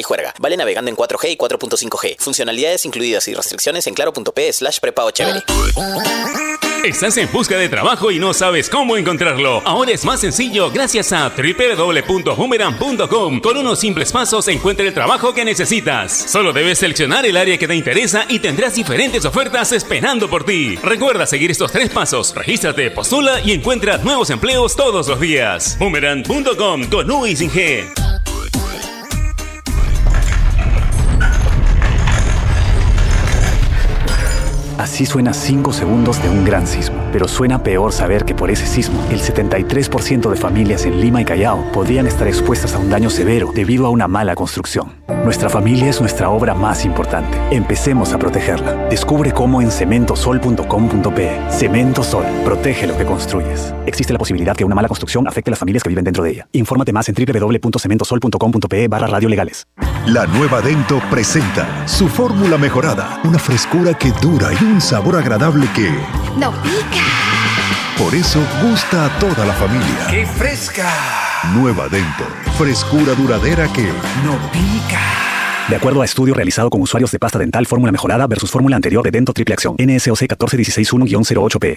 [0.00, 0.34] y juerga.
[0.38, 2.16] Vale navegando en 4G y 4.5G.
[2.18, 5.42] Funcionalidades incluidas y restricciones en claro.p slash prepago chévere.
[6.84, 9.62] Estás en busca de trabajo y no sabes cómo encontrarlo.
[9.64, 13.40] Ahora es más sencillo gracias a www.boomerang.com.
[13.40, 16.12] Con unos simples pasos encuentra el trabajo que necesitas.
[16.12, 20.74] Solo debes seleccionar el área que te interesa y tendrás diferentes ofertas esperando por ti.
[20.82, 22.34] Recuerda seguir estos tres pasos.
[22.34, 25.76] Regístrate, postula y encuentra nuevos empleos todos los días.
[25.78, 27.88] Boomerang.com con U y sin G.
[34.82, 36.96] Así suena 5 segundos de un gran sismo.
[37.12, 41.24] Pero suena peor saber que por ese sismo, el 73% de familias en Lima y
[41.24, 44.94] Callao podrían estar expuestas a un daño severo debido a una mala construcción.
[45.22, 47.38] Nuestra familia es nuestra obra más importante.
[47.52, 48.88] Empecemos a protegerla.
[48.88, 51.30] Descubre cómo en cementosol.com.pe.
[51.48, 52.24] Cemento Sol.
[52.44, 53.72] Protege lo que construyes.
[53.86, 56.30] Existe la posibilidad que una mala construcción afecte a las familias que viven dentro de
[56.30, 56.48] ella.
[56.50, 59.64] Infórmate más en www.cementosol.com.pe barra radiolegales.
[60.06, 63.20] La nueva Dento presenta su fórmula mejorada.
[63.22, 65.90] Una frescura que dura y un sabor agradable que...
[66.38, 67.04] ¡No pica!
[67.98, 70.06] Por eso gusta a toda la familia.
[70.10, 70.88] ¡Qué fresca!
[71.54, 72.24] Nueva Dento.
[72.56, 73.82] Frescura duradera que...
[74.24, 75.00] ¡No pica!
[75.68, 79.04] De acuerdo a estudio realizado con usuarios de pasta dental fórmula mejorada versus fórmula anterior
[79.04, 79.76] de Dento Triple Acción.
[79.78, 81.76] NSOC 14161-08P.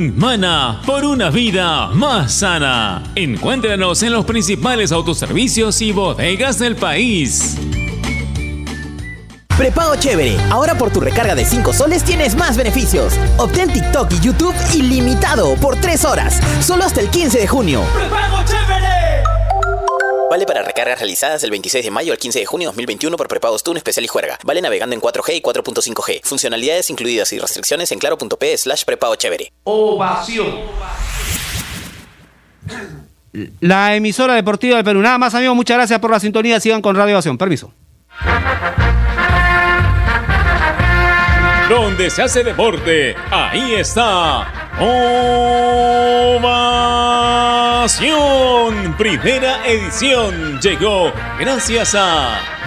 [0.00, 3.02] Mana por una vida más sana.
[3.14, 7.58] Encuéntranos en los principales autoservicios y bodegas del país.
[9.58, 10.38] Prepago chévere.
[10.48, 13.12] Ahora por tu recarga de 5 soles tienes más beneficios.
[13.36, 16.40] Obtén TikTok y YouTube ilimitado por 3 horas.
[16.60, 17.82] Solo hasta el 15 de junio.
[17.92, 18.89] ¡Prepago chévere!
[20.30, 23.26] Vale para recargas realizadas del 26 de mayo al 15 de junio de 2021 por
[23.26, 24.38] prepagos TUN Especial y Juerga.
[24.44, 26.20] Vale navegando en 4G y 4.5G.
[26.22, 29.52] Funcionalidades incluidas y restricciones en claro.p slash prepago chévere.
[29.64, 30.46] Ovación.
[33.58, 35.00] La emisora deportiva del Perú.
[35.00, 36.60] Nada más, amigos, muchas gracias por la sintonía.
[36.60, 37.36] Sigan con Radio Ovación.
[37.36, 37.72] Permiso.
[41.68, 44.59] Donde se hace deporte, ahí está.
[44.80, 46.50] Ovación.
[48.96, 52.59] Primera edición llegó gracias a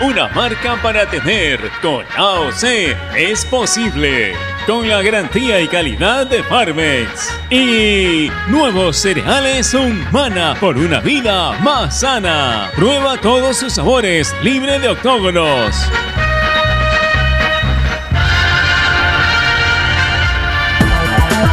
[0.00, 1.70] una marca para tener.
[1.80, 2.64] Con AOC
[3.16, 4.34] es posible.
[4.66, 7.30] Con la garantía y calidad de Farmex.
[7.50, 12.70] Y nuevos cereales Humana por una vida más sana.
[12.74, 15.76] Prueba todos sus sabores, libre de octógonos.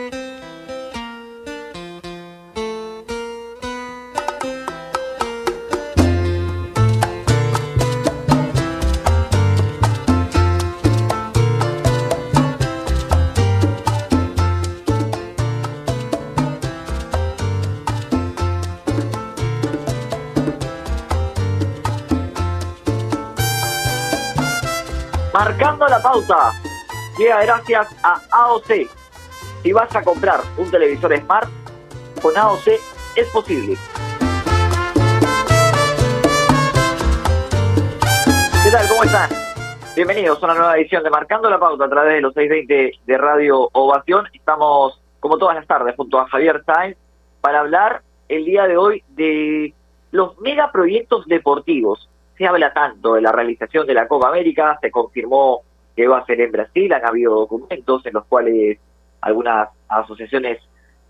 [27.21, 28.89] Llega gracias a AOC.
[29.61, 31.47] Si vas a comprar un televisor Smart,
[32.19, 32.67] con AOC
[33.15, 33.75] es posible.
[38.63, 38.87] ¿Qué tal?
[38.89, 39.29] ¿Cómo están?
[39.95, 43.17] Bienvenidos a una nueva edición de Marcando la Pauta a través de los 620 de
[43.19, 44.25] Radio Ovación.
[44.33, 46.97] Estamos, como todas las tardes, junto a Javier Sainz
[47.39, 49.75] para hablar el día de hoy de
[50.11, 55.61] los megaproyectos deportivos se habla tanto de la realización de la Copa América, se confirmó
[55.95, 58.79] que va a ser en Brasil, han habido documentos en los cuales
[59.21, 60.59] algunas asociaciones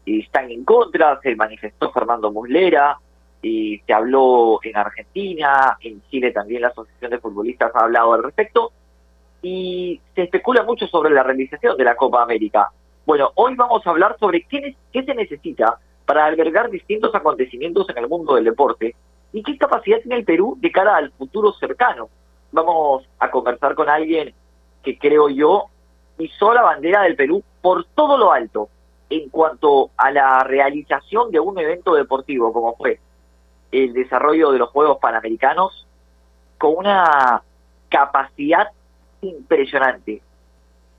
[0.06, 2.98] están en contra, se manifestó Fernando Muslera,
[3.42, 8.24] y se habló en Argentina, en Chile también la Asociación de Futbolistas ha hablado al
[8.24, 8.72] respecto,
[9.42, 12.70] y se especula mucho sobre la realización de la Copa América.
[13.06, 17.98] Bueno, hoy vamos a hablar sobre qué, qué se necesita para albergar distintos acontecimientos en
[17.98, 18.96] el mundo del deporte
[19.34, 22.10] y qué capacidad tiene el Perú de cara al futuro cercano.
[22.52, 24.34] Vamos a conversar con alguien
[24.84, 25.66] que creo yo
[26.18, 28.70] izó la bandera del Perú por todo lo alto
[29.10, 33.00] en cuanto a la realización de un evento deportivo como fue
[33.72, 35.88] el desarrollo de los Juegos Panamericanos
[36.58, 37.42] con una
[37.90, 38.70] capacidad
[39.22, 40.22] impresionante.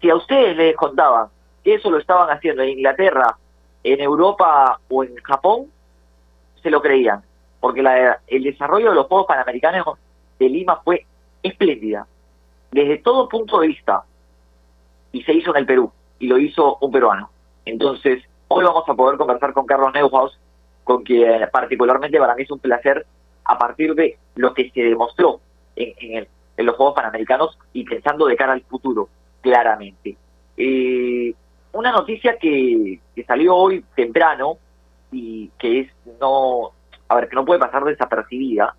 [0.01, 1.29] Si a ustedes les contaban
[1.63, 3.37] que eso lo estaban haciendo en Inglaterra,
[3.85, 5.67] en Europa o en Japón,
[6.63, 7.23] se lo creían,
[7.61, 9.99] porque la, el desarrollo de los Juegos Panamericanos
[10.39, 11.07] de Lima fue
[11.43, 12.07] espléndida,
[12.73, 14.03] desde todo punto de vista,
[15.13, 17.31] y se hizo en el Perú, y lo hizo un peruano.
[17.65, 20.39] Entonces, hoy vamos a poder conversar con Carlos Neuhaus,
[20.83, 23.07] con quien particularmente para mí es un placer,
[23.45, 25.41] a partir de lo que se demostró
[25.77, 26.27] en,
[26.57, 29.09] en, los Juegos Panamericanos y pensando de cara al futuro,
[29.41, 30.17] claramente.
[30.57, 31.35] Eh,
[31.73, 34.59] una noticia que, que salió hoy temprano
[35.11, 36.71] y que es no,
[37.09, 38.77] a ver, que no puede pasar desapercibida,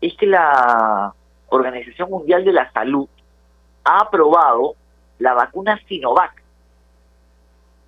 [0.00, 1.14] es que la
[1.48, 3.08] Organización Mundial de la Salud
[3.84, 4.74] ha aprobado
[5.18, 6.42] la vacuna Sinovac.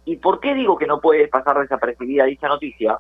[0.05, 2.99] ¿Y por qué digo que no puede pasar desapercibida dicha noticia?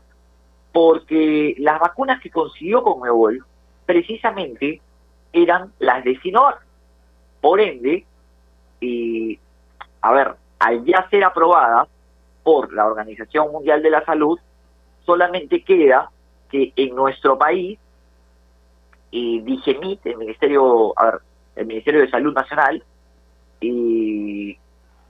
[0.72, 3.44] Porque las vacunas que consiguió Conmebol
[3.86, 4.80] precisamente
[5.32, 6.60] eran las de Sinovac.
[7.40, 8.04] Por ende,
[8.80, 9.38] y,
[10.02, 11.86] a ver, al ya ser aprobada
[12.42, 14.38] por la Organización Mundial de la Salud,
[15.04, 16.10] solamente queda
[16.50, 17.78] que en nuestro país,
[19.10, 21.20] y DIGEMIT, el Ministerio, a ver,
[21.56, 22.82] el Ministerio de Salud Nacional,
[23.60, 24.56] y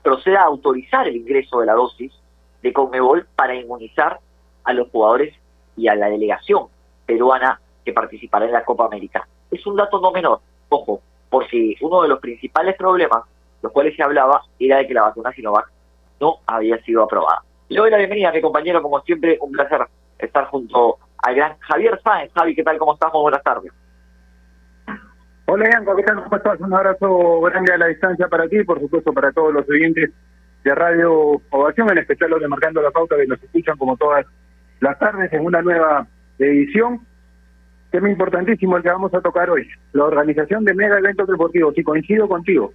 [0.01, 2.13] proceda a autorizar el ingreso de la dosis
[2.61, 4.19] de Conmebol para inmunizar
[4.63, 5.35] a los jugadores
[5.77, 6.67] y a la delegación
[7.05, 9.27] peruana que participará en la Copa América.
[9.51, 10.39] Es un dato no menor,
[10.69, 13.23] ojo, porque uno de los principales problemas,
[13.61, 15.71] los cuales se hablaba, era de que la vacuna Sinovac
[16.19, 17.43] no había sido aprobada.
[17.69, 19.81] Le doy la bienvenida a mi compañero, como siempre, un placer
[20.17, 22.31] estar junto al gran Javier Sáenz.
[22.33, 22.77] Javi, ¿qué tal?
[22.77, 23.21] ¿Cómo estamos?
[23.21, 23.71] Buenas tardes.
[25.51, 26.23] Hola, Yanko, ¿qué tal?
[26.23, 26.59] ¿Cómo estás?
[26.59, 30.11] Un abrazo grande a la distancia para ti, por supuesto, para todos los oyentes
[30.63, 34.27] de Radio Ovación, en especial los de Marcando la Pauta que nos escuchan como todas
[34.79, 36.05] las tardes en una nueva
[36.37, 36.99] edición.
[37.89, 41.75] Tema importantísimo el que vamos a tocar hoy, la organización de mega eventos deportivos.
[41.75, 42.71] Y coincido contigo,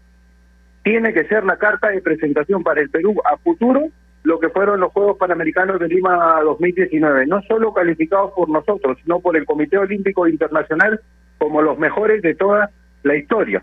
[0.82, 3.82] tiene que ser la carta de presentación para el Perú a futuro
[4.24, 9.20] lo que fueron los Juegos Panamericanos de Lima 2019, no solo calificados por nosotros, sino
[9.20, 10.98] por el Comité Olímpico Internacional
[11.38, 12.70] como los mejores de toda
[13.02, 13.62] la historia.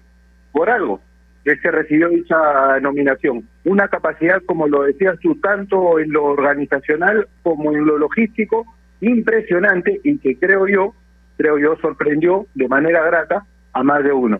[0.51, 1.00] Por algo
[1.44, 3.48] que se recibió dicha nominación.
[3.66, 8.66] Una capacidad, como lo decías tú, tanto en lo organizacional como en lo logístico,
[9.01, 10.94] impresionante y que creo yo,
[11.38, 14.40] creo yo, sorprendió de manera grata a más de uno.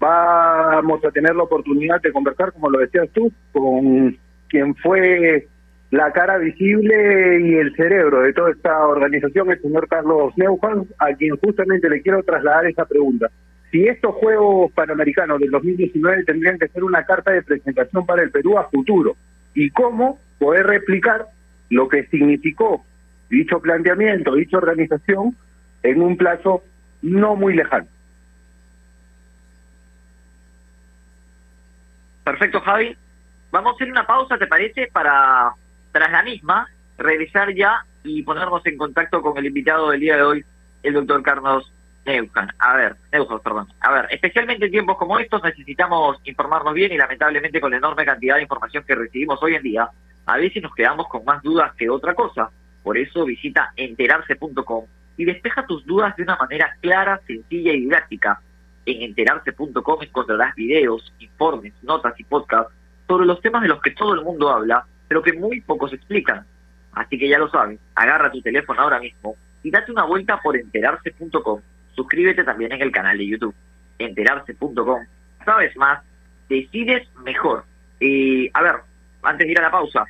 [0.00, 4.16] Vamos a tener la oportunidad de conversar, como lo decías tú, con
[4.48, 5.46] quien fue
[5.92, 11.12] la cara visible y el cerebro de toda esta organización, el señor Carlos Neuhaus, a
[11.14, 13.30] quien justamente le quiero trasladar esa pregunta.
[13.70, 18.30] Si estos Juegos Panamericanos del 2019 tendrían que ser una carta de presentación para el
[18.30, 19.16] Perú a futuro,
[19.54, 21.26] y cómo poder replicar
[21.68, 22.82] lo que significó
[23.28, 25.36] dicho planteamiento, dicha organización,
[25.82, 26.62] en un plazo
[27.02, 27.86] no muy lejano.
[32.24, 32.96] Perfecto, Javi.
[33.50, 34.88] Vamos a hacer una pausa, ¿te parece?
[34.90, 35.52] Para
[35.92, 36.68] tras la misma,
[36.98, 40.44] regresar ya y ponernos en contacto con el invitado del día de hoy,
[40.82, 41.72] el doctor Carlos
[42.04, 42.48] Neuhan.
[42.58, 43.68] A ver, Neuhaus, perdón.
[43.80, 48.04] A ver, especialmente en tiempos como estos necesitamos informarnos bien y lamentablemente con la enorme
[48.04, 49.88] cantidad de información que recibimos hoy en día,
[50.26, 52.50] a veces nos quedamos con más dudas que otra cosa.
[52.82, 58.40] Por eso visita enterarse.com y despeja tus dudas de una manera clara, sencilla y didáctica.
[58.84, 62.72] En enterarse.com encontrarás videos, informes, notas y podcasts
[63.06, 66.46] sobre los temas de los que todo el mundo habla pero que muy pocos explican.
[66.94, 70.56] Así que ya lo sabes, agarra tu teléfono ahora mismo y date una vuelta por
[70.56, 71.60] enterarse.com.
[71.94, 73.54] Suscríbete también en el canal de YouTube,
[73.98, 75.04] enterarse.com.
[75.44, 76.02] Sabes más,
[76.48, 77.64] decides mejor.
[78.00, 78.76] Y a ver,
[79.22, 80.06] antes de ir a la pausa,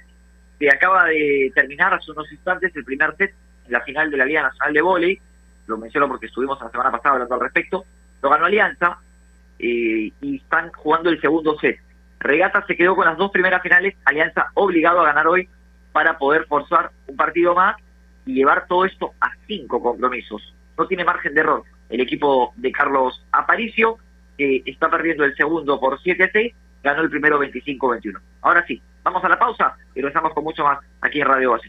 [0.60, 3.34] se acaba de terminar hace unos instantes el primer set
[3.66, 5.20] en la final de la Liga Nacional de Voley.
[5.66, 7.84] Lo menciono porque estuvimos la semana pasada hablando al respecto.
[8.22, 8.98] Lo ganó Alianza
[9.58, 11.80] eh, y están jugando el segundo set.
[12.22, 15.48] Regata se quedó con las dos primeras finales, Alianza obligado a ganar hoy
[15.92, 17.76] para poder forzar un partido más
[18.24, 20.54] y llevar todo esto a cinco compromisos.
[20.78, 23.98] No tiene margen de error el equipo de Carlos Aparicio,
[24.38, 28.18] que está perdiendo el segundo por 7-6, ganó el primero 25-21.
[28.40, 31.68] Ahora sí, vamos a la pausa y regresamos con mucho más aquí en Radio Base.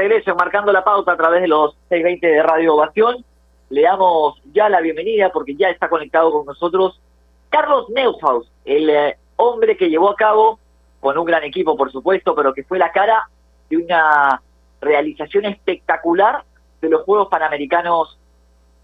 [0.00, 3.22] Regreso marcando la pauta a través de los 620 de Radio Ovación.
[3.68, 6.98] Le damos ya la bienvenida porque ya está conectado con nosotros
[7.50, 10.58] Carlos Neuhaus, el eh, hombre que llevó a cabo,
[11.00, 13.28] con un gran equipo por supuesto, pero que fue la cara
[13.68, 14.40] de una
[14.80, 16.44] realización espectacular
[16.80, 18.18] de los Juegos Panamericanos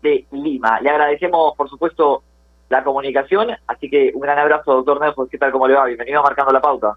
[0.02, 0.80] de Lima.
[0.82, 2.24] Le agradecemos por supuesto
[2.68, 5.30] la comunicación, así que un gran abrazo, doctor Neuhaus.
[5.30, 5.50] ¿Qué tal?
[5.50, 5.86] ¿Cómo le va?
[5.86, 6.92] Bienvenido a Marcando la Pauta.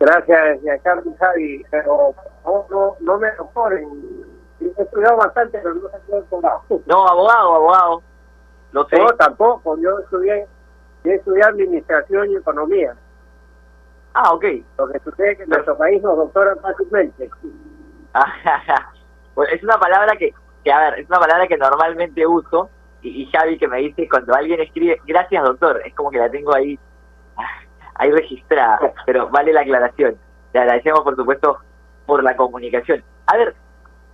[0.00, 3.88] Gracias, Giancarlo y Javi, pero no, no, no me mejoren.
[4.60, 6.62] He estudiado bastante, pero no qué doctorado.
[6.86, 8.02] No, abogado, abogado.
[8.72, 8.98] Lo sé.
[8.98, 9.76] No, tampoco.
[9.78, 10.46] Yo estudié,
[11.04, 12.94] yo estudié Administración y Economía.
[14.14, 14.44] Ah, ok.
[14.78, 17.30] Lo que sucede es que en nuestro país nos doctoran fácilmente.
[19.34, 20.32] pues es una palabra que,
[20.64, 22.68] que, a ver, es una palabra que normalmente uso
[23.00, 26.30] y, y Javi que me dice cuando alguien escribe, gracias doctor, es como que la
[26.30, 26.78] tengo ahí
[27.94, 30.16] ahí registrada, pero vale la aclaración.
[30.52, 31.58] Le agradecemos, por supuesto,
[32.12, 33.02] por la comunicación.
[33.24, 33.54] A ver.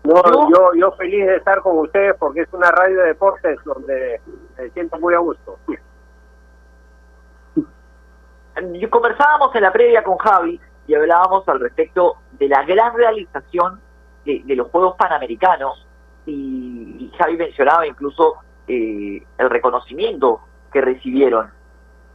[0.05, 4.21] No, yo, yo feliz de estar con ustedes porque es una radio de deportes donde
[4.57, 5.59] me siento muy a gusto.
[8.89, 13.81] Conversábamos en la previa con Javi y hablábamos al respecto de la gran realización
[14.25, 15.85] de, de los Juegos Panamericanos
[16.25, 18.37] y, y Javi mencionaba incluso
[18.69, 20.41] eh, el reconocimiento
[20.73, 21.51] que recibieron.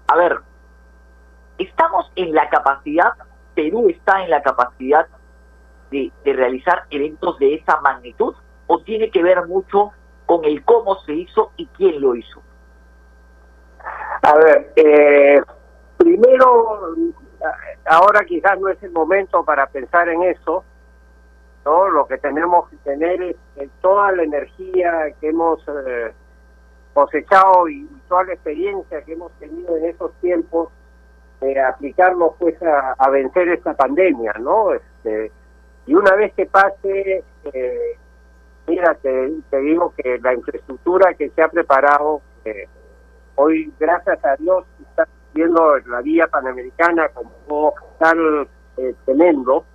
[0.07, 0.37] A ver,
[1.57, 3.11] estamos en la capacidad,
[3.53, 5.07] Perú está en la capacidad
[5.93, 8.35] de, realizar eventos de esa magnitud
[8.67, 9.91] o tiene que ver mucho
[10.25, 12.41] con el cómo se hizo y quién lo hizo?
[14.21, 15.41] A ver, eh,
[15.97, 16.95] primero,
[17.85, 20.63] ahora quizás no es el momento para pensar en eso,
[21.65, 21.89] ¿no?
[21.89, 23.35] Lo que tenemos que tener es,
[23.81, 26.13] toda la energía que hemos eh,
[26.93, 30.69] cosechado y, toda la experiencia que hemos tenido en esos tiempos
[31.41, 34.73] eh, aplicarlo pues a, a, vencer esta pandemia, ¿no?
[34.73, 35.31] Este,
[35.85, 37.97] y una vez que pase, eh,
[38.67, 42.67] mira, te, digo que la infraestructura que se ha preparado, eh,
[43.35, 48.47] hoy gracias a Dios está viendo la vía panamericana como tan
[49.05, 49.65] tremendo,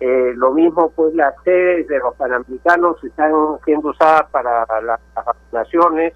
[0.00, 3.32] lo mismo pues las sedes de los panamericanos están
[3.64, 6.12] siendo usadas para las vacunaciones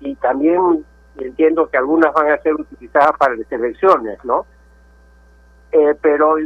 [0.00, 0.84] y también
[1.16, 4.46] entiendo que algunas van a ser utilizadas para las elecciones, ¿no?
[5.72, 6.36] Eh, pero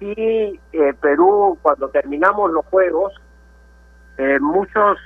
[0.00, 3.12] sí, eh, Perú, cuando terminamos los Juegos,
[4.18, 4.96] eh, muchas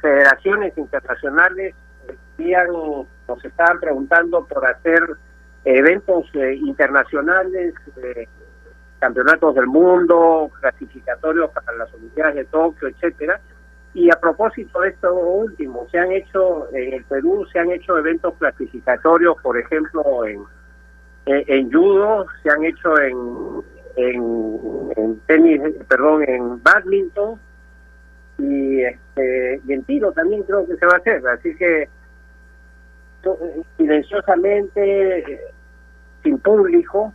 [0.00, 1.74] federaciones internacionales
[3.28, 5.02] nos estaban preguntando por hacer
[5.64, 7.74] eventos internacionales,
[8.98, 13.40] campeonatos del mundo, clasificatorios para las Olimpiadas de Tokio, etcétera,
[13.94, 17.96] y a propósito de esto último, se han hecho en el Perú, se han hecho
[17.96, 20.42] eventos clasificatorios, por ejemplo, en,
[21.24, 23.64] en, en judo, se han hecho en,
[23.96, 27.40] en, en, tenis, perdón, en badminton
[28.38, 31.26] y, este, y en tiro también creo que se va a hacer.
[31.26, 31.88] Así que
[33.76, 35.40] silenciosamente,
[36.22, 37.12] sin público,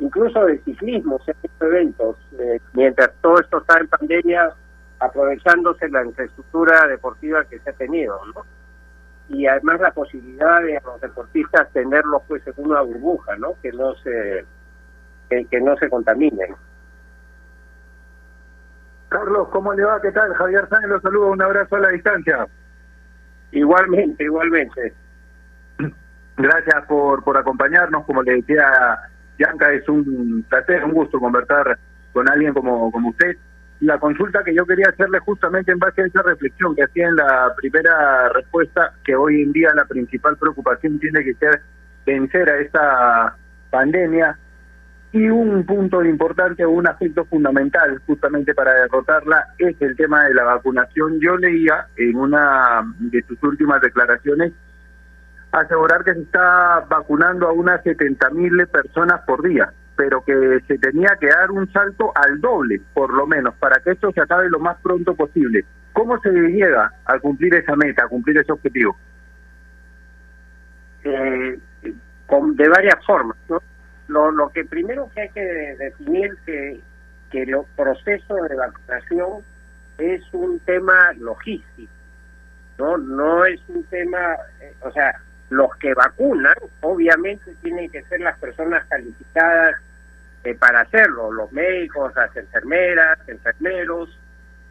[0.00, 2.16] incluso de ciclismo se han eventos.
[2.38, 4.52] Eh, mientras todo esto está en pandemia,
[5.00, 8.44] aprovechándose la infraestructura deportiva que se ha tenido, ¿no?
[9.28, 13.54] Y además la posibilidad de los deportistas tenerlos pues en una burbuja, ¿no?
[13.62, 14.44] Que no se
[15.28, 16.54] que, que no se contaminen.
[19.08, 20.00] Carlos, ¿cómo le va?
[20.00, 20.34] ¿Qué tal?
[20.34, 22.46] Javier Sánchez lo saluda, un abrazo a la distancia.
[23.52, 24.92] Igualmente, igualmente.
[26.36, 28.98] Gracias por, por acompañarnos, como le decía
[29.38, 31.78] Bianca, es un placer, un gusto conversar
[32.12, 33.36] con alguien como, como usted.
[33.80, 37.16] La consulta que yo quería hacerle justamente en base a esa reflexión que hacía en
[37.16, 41.60] la primera respuesta, que hoy en día la principal preocupación tiene que ser
[42.04, 43.36] vencer a esta
[43.70, 44.38] pandemia,
[45.14, 50.34] y un punto importante o un aspecto fundamental justamente para derrotarla es el tema de
[50.34, 51.20] la vacunación.
[51.20, 54.52] Yo leía en una de sus últimas declaraciones
[55.52, 60.78] asegurar que se está vacunando a unas 70 mil personas por día, pero que se
[60.78, 64.50] tenía que dar un salto al doble, por lo menos, para que esto se acabe
[64.50, 65.64] lo más pronto posible.
[65.92, 68.96] ¿Cómo se llega a cumplir esa meta, a cumplir ese objetivo?
[71.04, 71.56] Eh,
[72.26, 73.62] con, de varias formas, ¿no?
[74.08, 76.80] Lo, lo que primero que hay que definir que,
[77.30, 79.42] que el proceso de vacunación
[79.98, 81.92] es un tema logístico,
[82.78, 88.20] no no es un tema, eh, o sea, los que vacunan obviamente tienen que ser
[88.20, 89.76] las personas calificadas
[90.44, 94.18] eh, para hacerlo, los médicos, las enfermeras, enfermeros,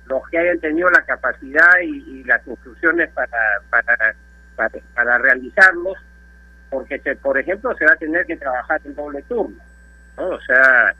[0.05, 4.15] los que hayan tenido la capacidad y, las instrucciones para, para,
[4.55, 5.97] para, para realizarlos
[6.73, 9.57] porque, se, por ejemplo, se va a tener que trabajar en doble turno,
[10.17, 10.29] ¿no?
[10.29, 10.95] O sea,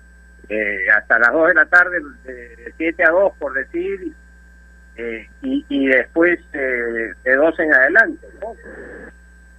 [0.47, 4.13] eh, hasta las 2 de la tarde, de 7 a 2, por decir,
[4.95, 8.53] eh, y, y después eh, de 2 en adelante, ¿no?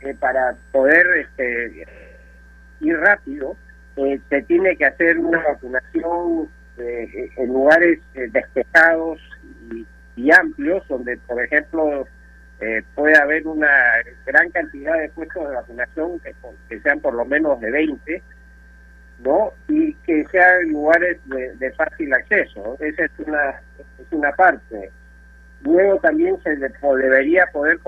[0.08, 1.84] Eh, para poder este,
[2.80, 3.56] ir rápido,
[3.96, 9.20] se tiene que hacer una vacunación en lugares despejados
[9.70, 12.06] y, y amplios, donde, por ejemplo,
[12.60, 13.68] eh, puede haber una
[14.24, 16.20] gran cantidad de puestos de vacunación
[16.68, 18.22] que, sean por lo menos de 20,
[19.20, 19.52] ¿no?
[19.68, 22.76] Y que sean lugares de, fácil acceso.
[22.80, 23.50] Esa es una,
[23.98, 24.90] es una parte.
[25.62, 27.78] Luego también se de, debería poder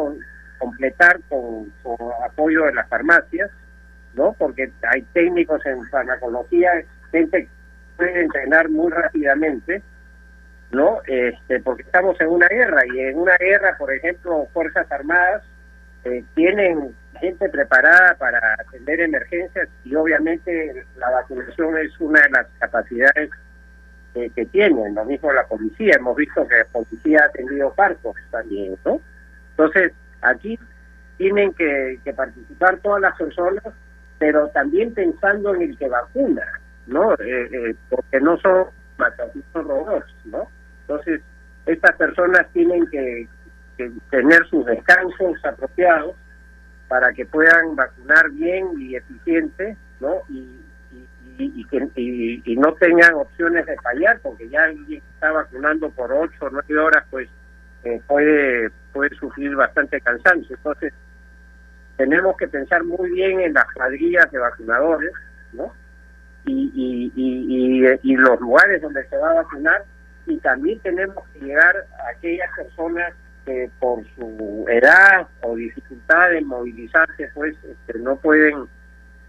[0.58, 3.50] completar con, con, apoyo de las farmacias,
[4.14, 4.34] ¿no?
[4.38, 6.70] Porque hay técnicos en farmacología,
[7.12, 7.48] gente que
[7.96, 9.82] puede entrenar muy rápidamente,
[10.72, 11.00] ¿no?
[11.06, 15.42] Este, porque estamos en una guerra y en una guerra, por ejemplo, Fuerzas Armadas
[16.04, 22.46] eh, tienen gente preparada para atender emergencias y obviamente la vacunación es una de las
[22.58, 23.30] capacidades
[24.14, 28.14] eh, que tienen, lo mismo la policía, hemos visto que la policía ha atendido partos
[28.30, 29.00] también, ¿no?
[29.50, 30.58] Entonces, aquí
[31.18, 33.62] tienen que, que participar todas las personas,
[34.18, 36.46] pero también pensando en el que vacuna,
[36.86, 37.12] ¿no?
[37.14, 38.66] Eh, eh, porque no son
[39.52, 40.48] son robots, ¿no?
[40.82, 41.20] Entonces,
[41.66, 43.28] estas personas tienen que,
[43.76, 46.14] que, tener sus descansos apropiados
[46.88, 50.22] para que puedan vacunar bien y eficiente, ¿no?
[50.28, 50.60] Y,
[51.38, 56.12] y, que, y, y no tengan opciones de fallar, porque ya alguien está vacunando por
[56.12, 57.28] 8 o 9 horas, pues
[57.84, 60.56] eh, puede, puede sufrir bastante cansancio.
[60.56, 60.92] Entonces,
[61.96, 65.12] tenemos que pensar muy bien en las cuadrillas de vacunadores,
[65.52, 65.72] ¿no?
[66.46, 69.84] Y, y, los lugares donde se va a vacunar
[70.26, 73.12] y también tenemos que llegar a aquellas personas
[73.44, 78.66] que por su edad o dificultad de movilizarse pues este, no pueden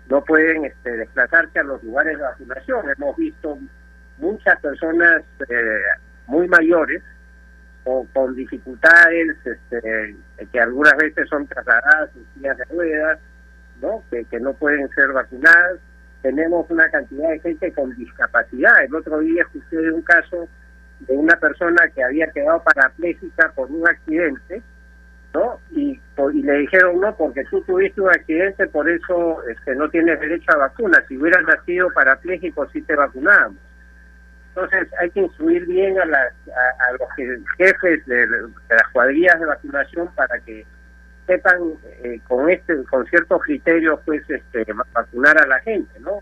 [0.10, 2.86] no pueden este, desplazarse a los lugares de vacunación.
[2.97, 3.58] Hemos visto
[4.17, 5.80] muchas personas eh,
[6.27, 7.03] muy mayores
[7.84, 10.15] o con dificultades este,
[10.51, 13.19] que algunas veces son trasladadas en sillas de ruedas
[13.82, 15.80] no que no pueden ser vacunadas
[16.21, 20.47] tenemos una cantidad de gente con discapacidad el otro día escuché un caso
[20.99, 24.62] de una persona que había quedado parapléjica por un accidente,
[25.34, 25.60] ¿no?
[25.71, 25.99] Y,
[26.34, 30.58] le dijeron, no, porque tú tuviste un accidente, por eso este, no tienes derecho a
[30.58, 31.03] vacuna.
[31.08, 33.58] Si hubieras nacido parapléjico, sí te vacunamos.
[34.49, 37.08] Entonces hay que instruir bien a, las, a, a los
[37.58, 40.65] jefes de, de, las cuadrillas de vacunación para que
[41.27, 46.21] sepan eh, con este con ciertos criterios pues este vacunar a la gente, ¿no?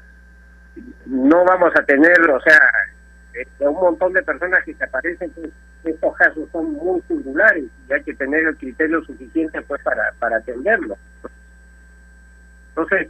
[1.06, 2.60] No vamos a tener, o sea,
[3.60, 5.50] de un montón de personas que se aparecen, pues
[5.86, 10.38] estos casos son muy singulares y hay que tener el criterio suficiente pues para, para
[10.38, 10.98] atenderlo.
[12.70, 13.08] Entonces,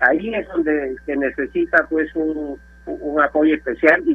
[0.00, 4.14] ahí es donde se necesita pues un, un apoyo especial y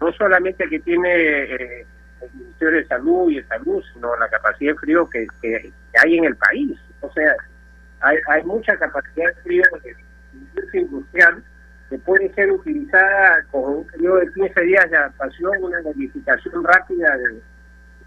[0.00, 1.86] no solamente que tiene eh,
[2.22, 6.18] el Ministerio de Salud y de Salud, sino la capacidad de frío que, que, hay
[6.18, 6.78] en el país.
[7.00, 7.34] O sea,
[8.00, 9.96] hay, hay mucha capacidad de frío de
[10.32, 11.44] industria industrial
[11.88, 17.16] que puede ser utilizada con un periodo de 15 días de adaptación, una verificación rápida
[17.16, 17.40] de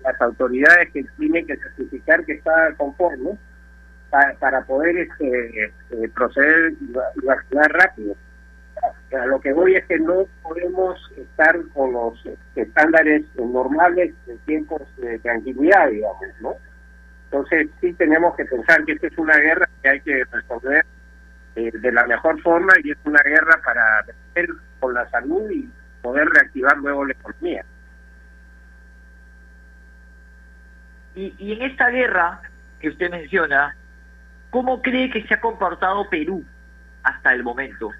[0.04, 3.38] las autoridades que tienen que certificar que está conforme
[4.10, 8.16] para, para poder este, este, proceder y vacunar rápido.
[9.14, 12.20] A lo que voy es que no podemos estar con los
[12.56, 16.56] estándares normales de tiempos de tranquilidad, digamos, ¿no?
[17.26, 20.86] Entonces sí tenemos que pensar que esta es una guerra que hay que responder
[21.56, 25.70] eh, de la mejor forma y es una guerra para defender con la salud y
[26.02, 27.66] poder reactivar luego la economía.
[31.16, 32.42] Y, y en esta guerra
[32.80, 33.76] que usted menciona,
[34.50, 36.44] ¿cómo cree que se ha comportado Perú
[37.04, 37.92] hasta el momento?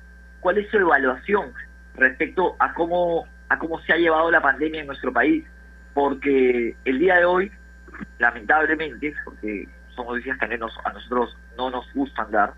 [0.44, 1.54] ¿Cuál es su evaluación
[1.96, 5.46] respecto a cómo, a cómo se ha llevado la pandemia en nuestro país?
[5.94, 7.50] Porque el día de hoy,
[8.20, 12.54] lamentablemente, porque son noticias que a nosotros no nos gustan dar,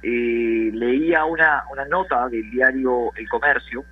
[0.00, 3.84] eh, leía una, una nota del diario El Comercio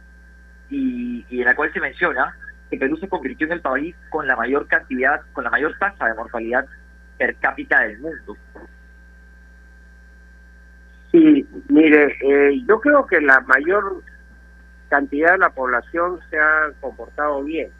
[0.71, 2.33] y, y en la cual se menciona
[2.71, 6.07] que Perú se convirtió en el país con la mayor cantidad, con la mayor tasa
[6.07, 6.65] de mortalidad
[7.19, 8.37] per cápita del mundo.
[11.17, 14.03] Sí, mire, eh, yo creo que la mayor
[14.91, 17.71] cantidad de la población se ha comportado bien,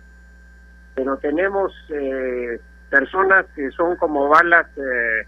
[0.95, 5.27] pero tenemos eh, personas que son como balas, eh,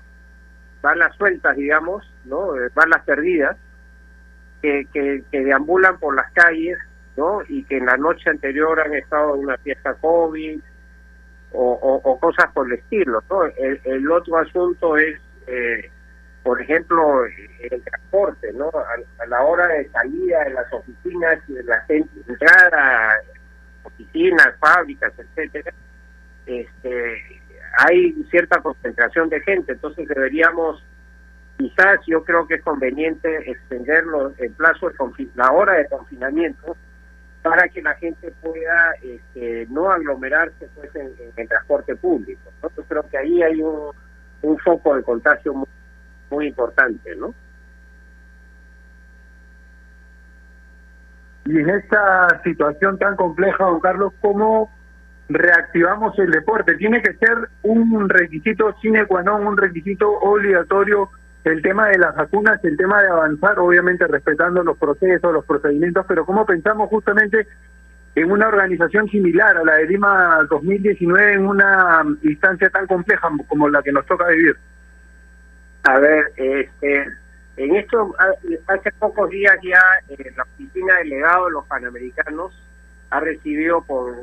[0.80, 3.58] balas sueltas, digamos, no, eh, balas perdidas,
[4.62, 6.78] que, que, que deambulan por las calles
[7.18, 7.42] ¿no?
[7.46, 10.60] Y que en la noche anterior han estado en una fiesta COVID
[11.52, 13.44] o, o, cosas por el estilo, ¿no?
[13.44, 15.90] El, el otro asunto es, eh,
[16.48, 18.70] por ejemplo, el transporte, ¿no?
[18.70, 23.16] A, la hora de salida de las oficinas, de la gente, entrada,
[23.82, 25.74] oficinas, fábricas, etcétera,
[26.46, 27.42] este,
[27.80, 30.82] hay cierta concentración de gente, entonces deberíamos
[31.58, 36.78] quizás yo creo que es conveniente extenderlo el plazo de la hora de confinamiento
[37.42, 42.40] para que la gente pueda este, no aglomerarse pues en, el transporte público.
[42.62, 43.90] Yo creo que ahí hay un,
[44.40, 45.68] un foco de contagio muy,
[46.42, 47.34] importante, ¿no?
[51.46, 54.70] Y en esta situación tan compleja, don Carlos, ¿cómo
[55.30, 56.74] reactivamos el deporte?
[56.74, 61.10] Tiene que ser un requisito sine qua non, un requisito obligatorio
[61.44, 66.04] el tema de las vacunas, el tema de avanzar, obviamente respetando los procesos, los procedimientos,
[66.06, 67.46] pero ¿cómo pensamos justamente
[68.14, 73.68] en una organización similar a la de Lima 2019 en una instancia tan compleja como
[73.68, 74.56] la que nos toca vivir?
[75.88, 77.06] A ver, este,
[77.56, 78.14] en esto,
[78.66, 82.52] hace pocos días ya eh, la oficina delegado de los Panamericanos
[83.08, 84.14] ha recibido por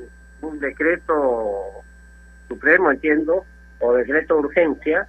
[0.42, 1.84] un decreto
[2.48, 3.48] supremo, entiendo,
[3.80, 5.08] o decreto de urgencia,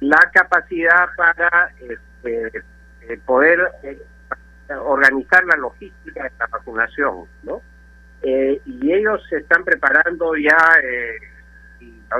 [0.00, 2.64] la capacidad para este,
[3.08, 3.98] eh, poder eh,
[4.78, 7.62] organizar la logística de la vacunación, ¿no?
[8.20, 10.58] Eh, y ellos se están preparando ya,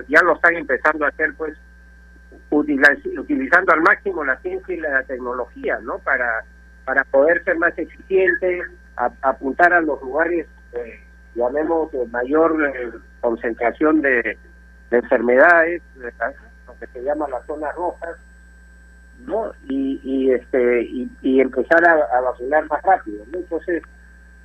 [0.09, 1.55] ya lo están empezando a hacer, pues,
[2.57, 5.99] utilizando al máximo la ciencia y la tecnología, ¿no?
[5.99, 6.45] Para,
[6.85, 8.65] para poder ser más eficientes,
[8.97, 10.47] apuntar a los lugares,
[11.35, 12.55] llamemos, de mayor
[13.21, 14.37] concentración de,
[14.91, 15.83] de enfermedades,
[16.83, 18.17] que se llama las zonas rojas,
[19.27, 19.53] ¿no?
[19.69, 20.83] Y, y este
[21.23, 23.83] y, empezar a, vacunar más rápido, Entonces,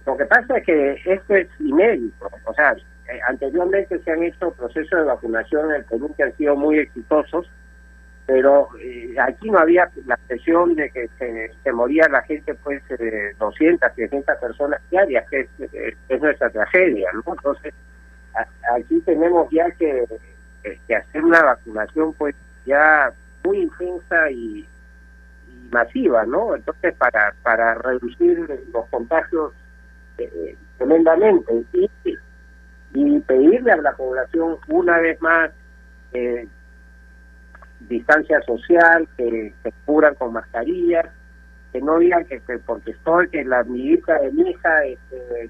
[0.06, 4.52] lo que pasa es que esto es inédito, o sea, eh, anteriormente se han hecho
[4.52, 7.50] procesos de vacunación en el Perú que han sido muy exitosos,
[8.28, 13.34] pero eh, aquí no había la presión de que se, moría la gente, pues, eh,
[13.40, 17.34] 200, 300 personas diarias, que es, es nuestra tragedia, ¿no?
[17.34, 17.74] Entonces,
[18.76, 20.06] aquí tenemos ya que
[20.88, 22.36] que hacer una vacunación pues
[22.66, 23.12] ya
[23.44, 24.68] muy intensa y,
[25.72, 26.56] masiva, ¿no?
[26.56, 28.38] Entonces para para reducir
[28.74, 29.54] los contagios
[30.18, 31.90] eh, tremendamente y,
[32.94, 35.52] y pedirle a la población una vez más
[36.14, 36.48] eh,
[37.82, 41.06] distancia social, que se curan con mascarillas,
[41.72, 45.50] que no digan que, porque estoy, que la amiguita de mi hija este,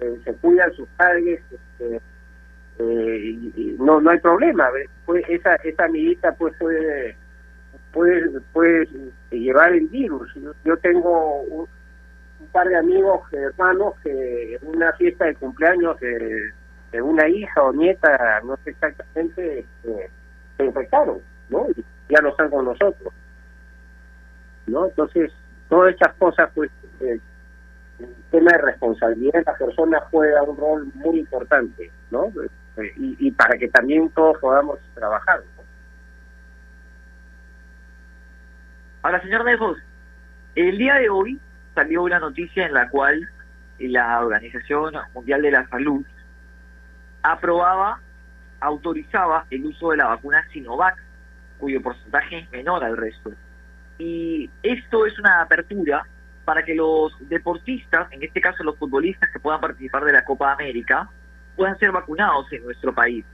[0.00, 2.00] eh, se cuidan sus padres, este,
[2.78, 4.68] eh, no no hay problema
[5.06, 7.16] pues esa esa amiguita pues puede
[7.90, 8.86] puede puede
[9.30, 10.30] llevar el virus.
[10.62, 11.66] Yo, tengo un,
[12.52, 16.52] par de amigos hermanos que en una fiesta de cumpleaños de,
[17.02, 20.10] una hija o nieta no sé exactamente este,
[20.56, 23.12] se infectaron no y ya no están con nosotros
[24.66, 25.32] no entonces
[25.68, 27.20] todas estas cosas pues eh,
[27.98, 32.30] el tema de responsabilidad de la persona juega un rol muy importante no
[32.98, 35.42] y, para que también todos podamos trabajar.
[39.02, 39.78] Ahora, señor Lejos,
[40.54, 41.40] el día de hoy
[41.74, 43.20] salió una noticia en la cual
[43.78, 46.04] la Organización Mundial de la Salud
[47.22, 48.00] aprobaba,
[48.60, 50.96] autorizaba el uso de la vacuna Sinovac,
[51.58, 53.32] cuyo porcentaje es menor al resto.
[53.98, 56.06] Y esto es una apertura
[56.44, 60.52] para que los deportistas, en este caso los futbolistas que puedan participar de la Copa
[60.52, 61.08] América,
[61.56, 63.24] puedan ser vacunados en nuestro país.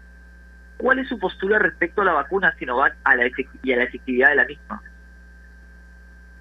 [0.79, 3.31] ¿Cuál es su postura respecto a la vacuna Sinovac a la
[3.63, 4.83] y a la efectividad de la misma?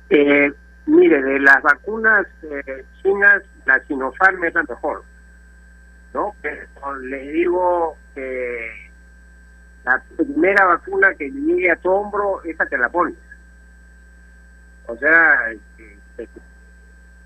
[0.10, 0.54] Eh,
[0.86, 5.04] mire, de las vacunas eh, chinas, la Sinopharm es la mejor.
[6.14, 6.36] ¿no?
[6.42, 8.91] Pero le digo que
[9.84, 13.16] la primera vacuna que llegue a tu hombro, esa te la pones.
[14.88, 16.30] O sea, este,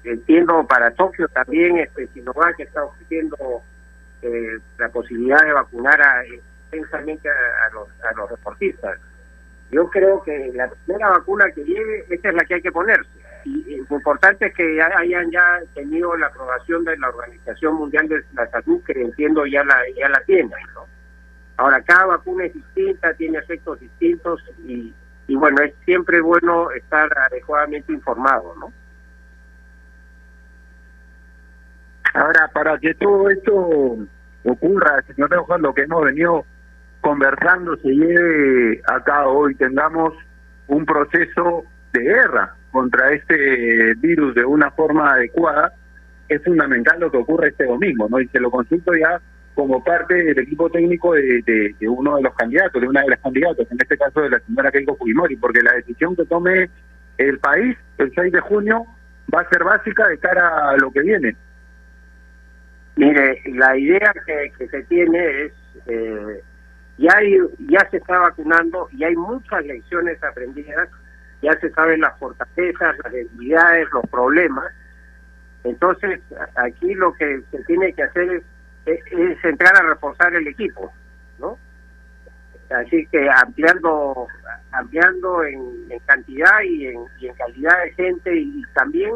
[0.03, 3.63] entiendo para Tokio también, este, Sinovac está ofreciendo
[4.21, 8.99] eh, la posibilidad de vacunar a, intensamente a, los, a los deportistas.
[9.71, 13.09] Yo creo que la primera vacuna que llegue, esa es la que hay que ponerse.
[13.43, 18.23] Y, lo importante es que hayan ya tenido la aprobación de la Organización Mundial de
[18.33, 20.94] la Salud, que entiendo ya la ya la tienen, ¿no?
[21.57, 24.93] Ahora, cada vacuna es distinta, tiene efectos distintos y,
[25.27, 28.73] y bueno, es siempre bueno estar adecuadamente informado, ¿no?
[32.13, 33.97] Ahora, para que todo esto
[34.45, 36.45] ocurra, señor Juan, lo que hemos venido
[37.01, 40.13] conversando se lleve a cabo y tengamos
[40.67, 45.73] un proceso de guerra contra este virus de una forma adecuada,
[46.27, 48.19] es fundamental lo que ocurre este domingo, ¿no?
[48.19, 49.21] Y se lo consulto ya
[49.55, 53.65] como parte del equipo técnico de, uno de los candidatos, de una de las candidatas,
[53.71, 56.69] en este caso de la señora Keiko Fujimori, porque la decisión que tome
[57.17, 58.85] el país el 6 de junio
[59.33, 61.35] va a ser básica de cara a lo que viene.
[62.97, 65.53] Mire, la idea que, que se tiene es,
[65.87, 66.41] eh,
[66.97, 67.37] ya, hay,
[67.69, 70.89] ya se está vacunando y hay muchas lecciones aprendidas,
[71.41, 74.73] ya se saben las fortalezas, las debilidades, los problemas.
[75.63, 76.19] Entonces,
[76.55, 78.43] aquí lo que se tiene que hacer es
[78.85, 80.93] es, entrar a reforzar el equipo,
[81.39, 81.57] ¿no?
[82.69, 84.27] Así que ampliando
[84.71, 87.05] ampliando en, cantidad y en,
[87.37, 89.11] calidad de gente y también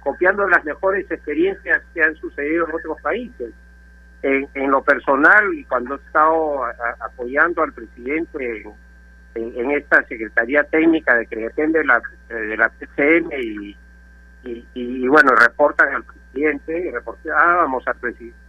[0.00, 3.52] copiando las mejores experiencias que han sucedido en otros países.
[4.22, 6.64] En, lo personal, y cuando he estado
[7.00, 8.66] apoyando al presidente
[9.34, 13.76] en, esta Secretaría Técnica de que depende de la, de la PCM y,
[14.74, 18.39] y, bueno, reportan al presidente, y reportábamos al presidente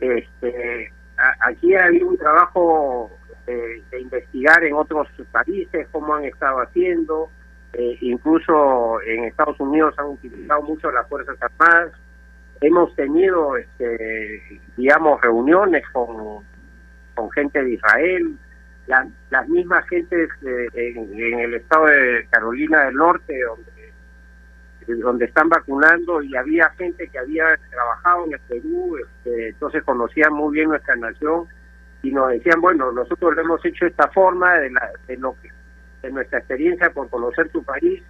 [0.00, 0.92] este,
[1.40, 3.10] aquí ha habido un trabajo
[3.46, 7.30] de, investigar en otros países cómo han estado haciendo,
[7.72, 11.92] eh, incluso en Estados Unidos han utilizado mucho las Fuerzas Armadas.
[12.60, 16.44] Hemos tenido, este, digamos, reuniones con,
[17.14, 18.38] con gente de Israel,
[18.86, 23.75] las mismas gentes en, en, el estado de Carolina del Norte, donde
[24.86, 30.32] donde están vacunando y había gente que había trabajado en el Perú, este, entonces conocían
[30.32, 31.46] muy bien nuestra nación
[32.02, 35.50] y nos decían, bueno, nosotros lo hemos hecho esta forma, de, la, de, lo que,
[36.02, 38.02] de nuestra experiencia por conocer tu país,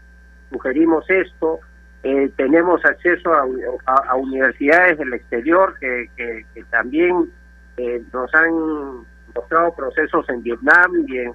[0.51, 1.61] sugerimos esto,
[2.03, 7.31] eh, tenemos acceso a, universidades del exterior que, que, también
[7.79, 11.35] eh, nos han mostrado procesos en Vietnam y en,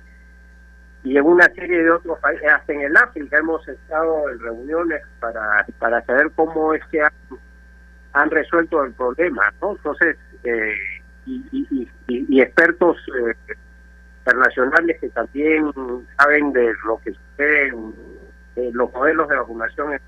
[1.03, 5.01] y en una serie de otros países, hasta en el África hemos estado en reuniones
[5.19, 7.01] para, para saber cómo es que
[8.13, 9.71] han, resuelto el problema, ¿no?
[9.71, 10.75] Entonces, eh,
[11.25, 13.55] y, y, expertos eh,
[14.19, 15.71] internacionales que también
[16.17, 20.01] saben de lo que sucede en los modelos de vacunación en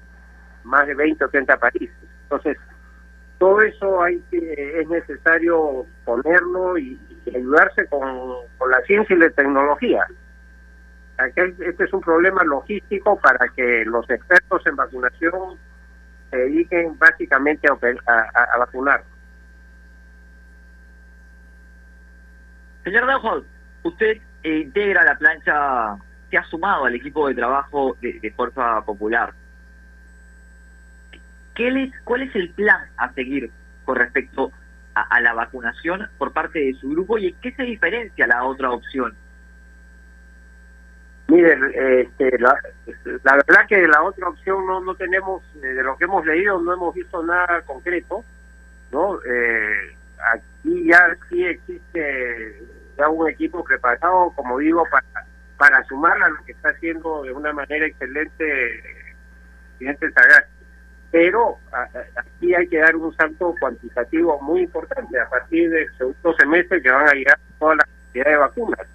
[0.63, 1.95] más de 20 o 30 países.
[2.23, 2.57] Entonces,
[3.39, 6.99] todo eso hay que es necesario ponerlo y,
[7.33, 8.09] ayudarse con,
[8.57, 10.05] con la ciencia y la tecnología
[11.17, 15.57] este es un problema logístico para que los expertos en vacunación
[16.31, 19.03] se dediquen básicamente a, vacunar.
[22.83, 23.45] Señor Dawholt,
[23.83, 25.97] usted integra la plancha
[26.29, 29.33] que ha sumado al equipo de trabajo de, Fuerza Popular.
[31.55, 33.51] ¿Qué les, ¿Cuál es el plan a seguir
[33.85, 34.51] con respecto
[34.95, 38.43] a, a la vacunación por parte de su grupo y en qué se diferencia la
[38.43, 39.15] otra opción?
[41.33, 41.57] Mire,
[42.03, 42.53] este, la,
[43.23, 46.73] verdad que la otra opción no, no tenemos, eh, de lo que hemos leído, no
[46.73, 48.23] hemos visto nada concreto,
[48.91, 49.17] ¿no?
[49.25, 49.95] Eh,
[50.31, 52.61] aquí ya sí existe
[52.95, 55.25] ya un equipo preparado, como digo, para,
[55.57, 58.83] para sumar a lo que está haciendo de una manera excelente
[59.79, 60.65] presidente Sagasti.
[61.09, 61.57] Pero
[62.15, 66.91] aquí hay que dar un salto cuantitativo muy importante a partir del segundo semestre que
[66.91, 68.87] van a llegar todas las cantidad de vacunas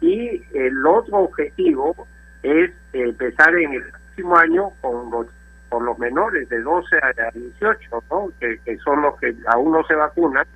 [0.00, 2.06] y el otro objetivo
[2.42, 5.26] es empezar en el próximo año con los,
[5.68, 8.32] con los menores de 12 a 18, ¿no?
[8.38, 10.46] que, son los que aún no se vacunan,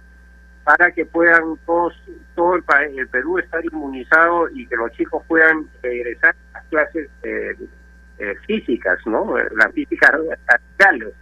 [0.64, 1.94] para que puedan todos,
[2.34, 2.64] todo el,
[2.98, 7.56] el Perú estar inmunizado y que los chicos puedan regresar a clases eh,
[8.18, 9.34] eh, físicas, ¿no?
[9.56, 10.10] Las físicas
[10.46, 11.14] radicales.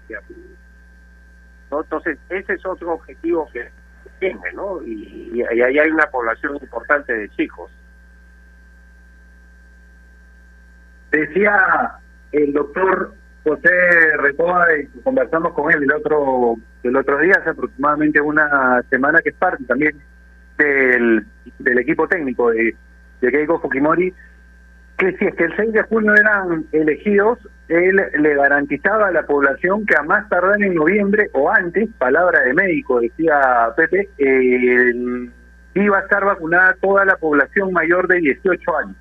[1.70, 3.68] Entonces, ese es otro objetivo que
[4.18, 4.82] tiene, ¿no?
[4.82, 7.70] Y ahí hay una población importante de chicos.
[11.10, 11.98] Decía
[12.32, 13.70] el doctor José
[14.18, 14.66] Recoba,
[15.04, 19.64] conversamos con él el otro, el otro día, hace aproximadamente una semana, que es parte
[19.64, 19.96] también
[20.58, 21.24] del,
[21.58, 22.74] del equipo técnico de,
[23.20, 24.12] de Keiko Fujimori,
[24.98, 27.38] que si es que el 6 de junio eran elegidos,
[27.68, 32.40] él le garantizaba a la población que a más tardar en noviembre o antes, palabra
[32.40, 34.92] de médico, decía Pepe, eh,
[35.74, 38.96] iba a estar vacunada toda la población mayor de 18 años.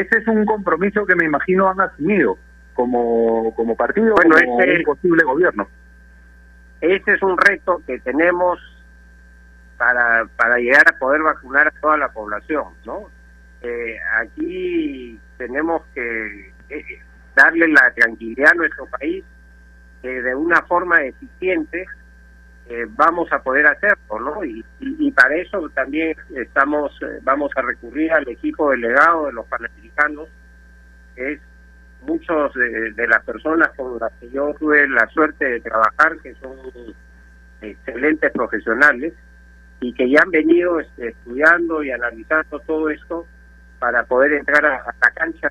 [0.00, 2.36] Ese es un compromiso que me imagino han asumido
[2.74, 5.68] como, como partido, Bueno, como ese- un posible gobierno.
[6.80, 8.58] Ese es un reto que tenemos
[9.78, 13.08] para, para llegar a poder vacunar a toda la población, ¿no?
[13.62, 16.84] Eh, aquí tenemos que eh,
[17.34, 19.24] darle la tranquilidad a nuestro país
[20.02, 21.86] que de una forma eficiente
[22.68, 24.44] eh, vamos a poder hacerlo, ¿no?
[24.44, 29.32] Y, y, y para eso también estamos eh, vamos a recurrir al equipo delegado de
[29.32, 30.28] los panamericanos,
[31.14, 31.40] que es
[32.02, 36.56] muchos de, las personas con las que yo tuve la suerte de trabajar, que son
[37.60, 39.12] excelentes profesionales
[39.80, 43.26] y que ya han venido este, estudiando y analizando todo esto
[43.78, 45.50] para poder entrar a la cancha.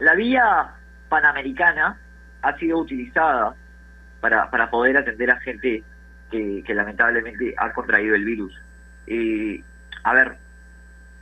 [0.00, 0.77] La vía
[1.08, 1.98] panamericana
[2.42, 3.54] ha sido utilizada
[4.20, 5.82] para, para poder atender a gente
[6.30, 8.54] que, lamentablemente ha contraído el virus.
[10.04, 10.36] A ver,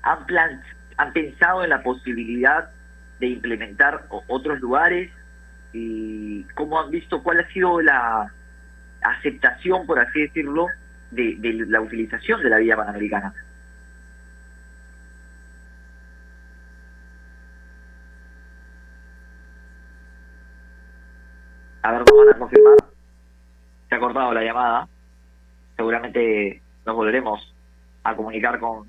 [0.03, 0.63] ¿han, plan,
[0.97, 2.71] ¿han pensado en la posibilidad
[3.21, 5.11] de implementar otros lugares?
[5.73, 8.33] ¿Y cómo han visto cuál ha sido la
[9.03, 10.67] aceptación, por así decirlo,
[11.11, 13.33] de, de la utilización de la vía panamericana?
[21.87, 22.77] A ver, nos van a confirmar.
[23.89, 24.89] Se ha cortado la llamada.
[25.77, 27.55] Seguramente nos volveremos
[28.03, 28.89] a comunicar con,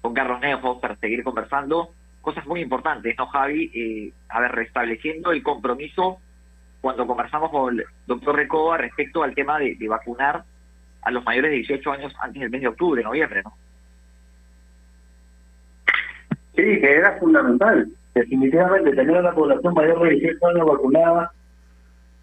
[0.00, 1.90] con Carlos Nejo para seguir conversando.
[2.22, 3.70] Cosas muy importantes, ¿no, Javi?
[3.74, 6.20] Eh, a ver, restableciendo el compromiso
[6.80, 10.42] cuando conversamos con el doctor Recoba respecto al tema de, de vacunar
[11.02, 13.52] a los mayores de 18 años antes del mes de octubre, noviembre, ¿no?
[16.56, 17.90] Sí, que era fundamental.
[18.14, 21.32] Definitivamente tener a la población mayor de 18 años vacunada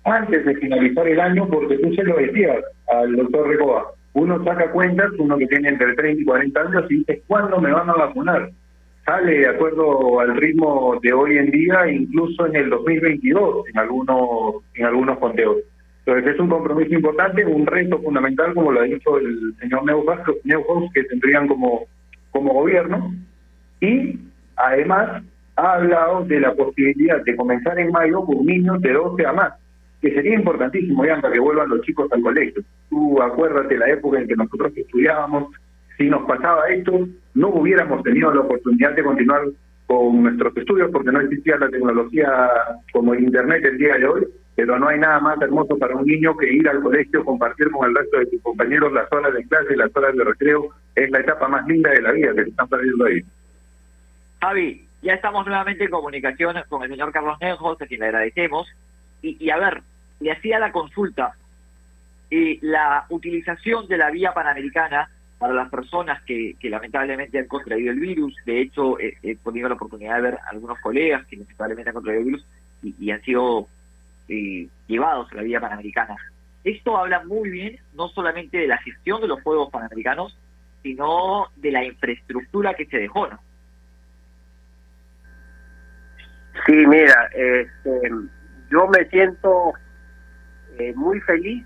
[0.03, 2.57] antes de finalizar el año, porque tú se lo decías
[2.91, 3.85] al doctor Recoba.
[4.13, 7.71] Uno saca cuentas, uno que tiene entre 30 y 40 años, y dice, ¿cuándo me
[7.71, 8.49] van a vacunar?
[9.05, 14.55] Sale de acuerdo al ritmo de hoy en día, incluso en el 2022, en algunos,
[14.73, 15.57] en algunos conteos.
[16.05, 20.91] Entonces es un compromiso importante, un reto fundamental, como lo ha dicho el señor Neuhaus,
[20.93, 21.85] que tendrían como,
[22.31, 23.13] como gobierno,
[23.79, 24.19] y
[24.55, 25.23] además
[25.55, 29.53] ha hablado de la posibilidad de comenzar en mayo con niños de 12 a más,
[30.01, 32.63] que sería importantísimo, para que vuelvan los chicos al colegio.
[32.89, 35.53] Tú acuérdate la época en que nosotros estudiábamos,
[35.97, 39.41] si nos pasaba esto, no hubiéramos tenido la oportunidad de continuar
[39.87, 42.29] con nuestros estudios porque no existía la tecnología
[42.93, 46.05] como el Internet el día de hoy, pero no hay nada más hermoso para un
[46.05, 49.43] niño que ir al colegio, compartir con el resto de sus compañeros las horas de
[49.45, 52.49] clase, las horas de recreo, es la etapa más linda de la vida que se
[52.49, 53.21] están perdiendo ahí.
[54.41, 58.67] Javi, ya estamos nuevamente en comunicación con el señor Carlos Nejos, a quien le agradecemos.
[59.21, 59.81] Y, y a ver,
[60.19, 61.33] le hacía la consulta.
[62.31, 65.09] eh, la utilización de la vía panamericana
[65.39, 68.35] para las personas que, lamentablemente han contraído el virus.
[68.45, 72.21] De hecho, he tenido la oportunidad de ver a algunos colegas que lamentablemente han contraído
[72.21, 72.45] el virus
[72.83, 73.67] y, y han sido
[74.27, 76.15] eh, llevados a la vía panamericana.
[76.63, 80.37] Esto habla muy bien no solamente de la gestión de los Juegos Panamericanos,
[80.83, 83.27] sino de la infraestructura que se dejó.
[86.65, 88.11] Sí, mira, este,
[88.69, 89.73] yo me siento
[90.79, 91.65] eh, muy feliz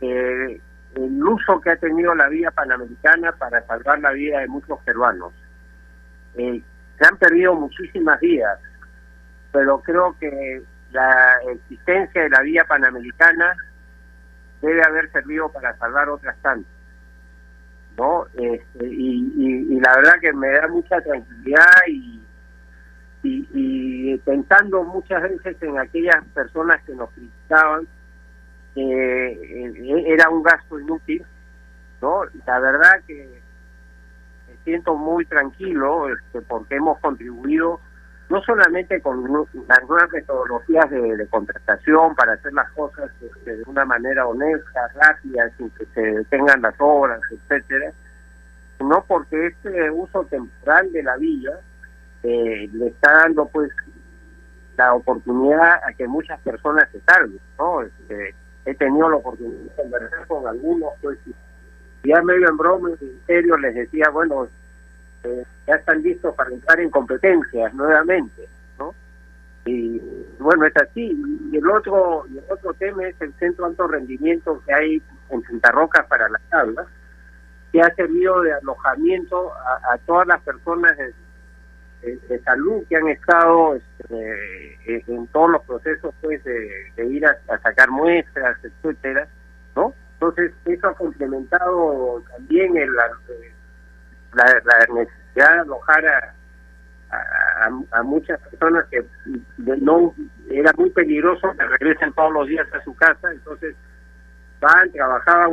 [0.00, 0.60] eh,
[0.94, 5.32] el uso que ha tenido la vía panamericana para salvar la vida de muchos peruanos.
[6.36, 6.62] Eh,
[6.98, 8.58] se han perdido muchísimas vidas,
[9.52, 13.54] pero creo que la existencia de la vía panamericana
[14.62, 16.72] debe haber servido para salvar otras tantas.
[17.96, 18.24] ¿no?
[18.34, 22.19] Este, y, y, y la verdad que me da mucha tranquilidad y,
[23.22, 27.86] y, y pensando muchas veces en aquellas personas que nos criticaban
[28.76, 31.24] eh, era un gasto inútil,
[32.00, 32.22] ¿no?
[32.46, 33.28] La verdad que
[34.48, 37.80] me siento muy tranquilo este, porque hemos contribuido
[38.28, 39.24] no solamente con
[39.66, 43.10] las nuevas metodologías de, contratación para hacer las cosas
[43.44, 47.92] de una manera honesta, rápida, sin que se detengan las obras, etcétera,
[48.78, 51.58] sino porque este uso temporal de la villa
[52.22, 53.70] eh, le está dando pues
[54.76, 57.82] la oportunidad a que muchas personas se salven, ¿no?
[57.82, 61.18] Este, he tenido la oportunidad de conversar con algunos pues
[62.04, 64.48] ya medio en broma, en serio, les decía, bueno,
[65.24, 68.48] eh, ya están listos para entrar en competencias nuevamente,
[68.78, 68.94] ¿no?
[69.66, 70.00] Y
[70.38, 71.20] bueno, es así.
[71.52, 75.42] Y el otro, y el otro tema es el centro alto rendimiento que hay en
[75.42, 76.86] Santa Roca para las tablas,
[77.72, 81.12] que ha servido de alojamiento a, todas las personas de,
[82.44, 88.56] salud que han estado este, en todos los procesos pues de, ir a, sacar muestras,
[88.62, 89.28] etcétera,
[89.76, 89.94] ¿no?
[90.14, 96.34] Entonces, eso ha complementado también el, la, la necesidad de alojar a,
[97.92, 99.04] a, muchas personas que
[99.56, 100.14] no
[100.50, 103.74] era muy peligroso que regresen todos los días a su casa, entonces
[104.60, 105.50] van, trabajaban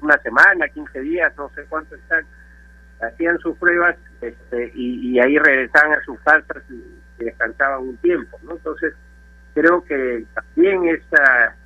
[0.00, 2.24] una, semana, 15 días, no sé cuánto están,
[3.00, 8.38] hacían sus pruebas este, y, ahí regresaban a sus casas y, descansaban un tiempo.
[8.48, 8.94] Entonces,
[9.54, 11.56] creo que también esta,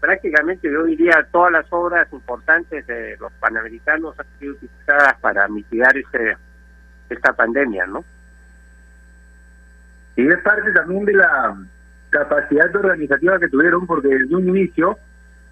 [0.00, 5.96] prácticamente yo diría todas las obras importantes de los panamericanos han sido utilizadas para mitigar
[5.96, 6.36] este
[7.10, 8.04] esta pandemia, ¿no?
[10.16, 11.56] Y es parte también de la
[12.10, 14.98] capacidad organizativa que tuvieron, porque desde un inicio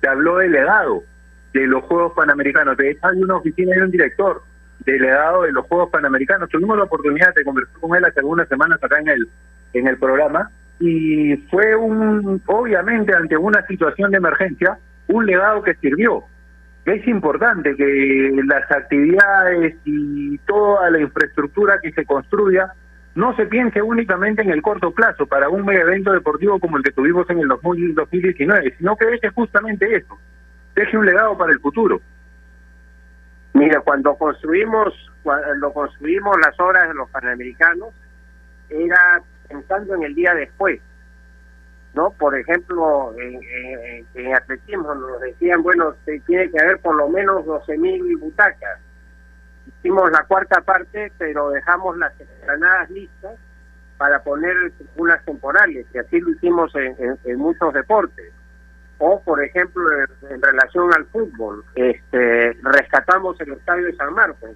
[0.01, 1.05] se habló del legado
[1.53, 2.77] de los Juegos Panamericanos.
[2.77, 4.43] De hecho, hay una oficina y un director
[4.81, 6.49] delegado de los Juegos Panamericanos.
[6.49, 9.29] Tuvimos la oportunidad de conversar con él hace algunas semanas acá en el,
[9.73, 10.51] en el programa
[10.81, 16.25] y fue un, obviamente, ante una situación de emergencia, un legado que sirvió
[16.85, 22.73] es importante que las actividades y toda la infraestructura que se construya
[23.15, 26.83] no se piense únicamente en el corto plazo para un mega evento deportivo como el
[26.83, 30.19] que tuvimos en el 2019, sino que deje justamente eso,
[30.75, 32.01] deje un legado para el futuro.
[33.55, 34.93] Mira, cuando construimos,
[35.23, 37.91] cuando construimos las obras de los Panamericanos,
[38.69, 40.81] era pensando en el día después
[41.95, 42.11] ¿no?
[42.11, 48.19] Por ejemplo, en, atletismo nos decían, bueno, se tiene que haber por lo menos 12.000
[48.19, 48.81] butacas.
[49.67, 53.39] Hicimos la cuarta parte, pero dejamos las granadas listas
[53.97, 58.33] para poner unas temporales, y así lo hicimos en, muchos deportes.
[58.99, 59.83] O, por ejemplo,
[60.31, 64.51] en, relación al fútbol, este, rescatamos el estadio de San Marcos,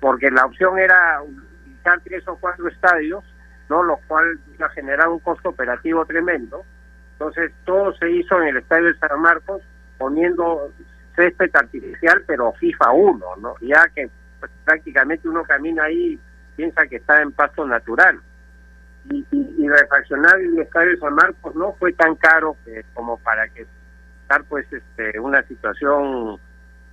[0.00, 3.24] porque la opción era utilizar tres o cuatro estadios
[3.70, 3.84] ¿no?
[3.84, 6.64] Lo cual ha generado un costo operativo tremendo.
[7.12, 9.62] Entonces, todo se hizo en el estadio de San Marcos
[9.96, 10.72] poniendo
[11.14, 13.54] césped artificial, pero FIFA 1, ¿no?
[13.60, 14.10] Ya que
[14.40, 16.20] pues, prácticamente uno camina ahí y
[16.56, 18.20] piensa que está en pasto natural.
[19.10, 23.66] Y, y, refaccionar el estadio San Marcos no fue tan caro que, como para que
[24.22, 26.38] estar pues este una situación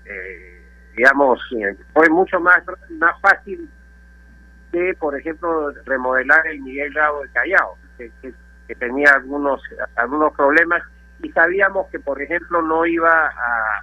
[0.05, 0.61] eh,
[0.95, 3.69] digamos eh, fue mucho más más fácil
[4.71, 9.61] de, por ejemplo, remodelar el Miguel Grado de Callao, que, tenía algunos,
[9.95, 10.83] algunos problemas.
[11.23, 13.81] Y sabíamos que, por ejemplo, no iba a,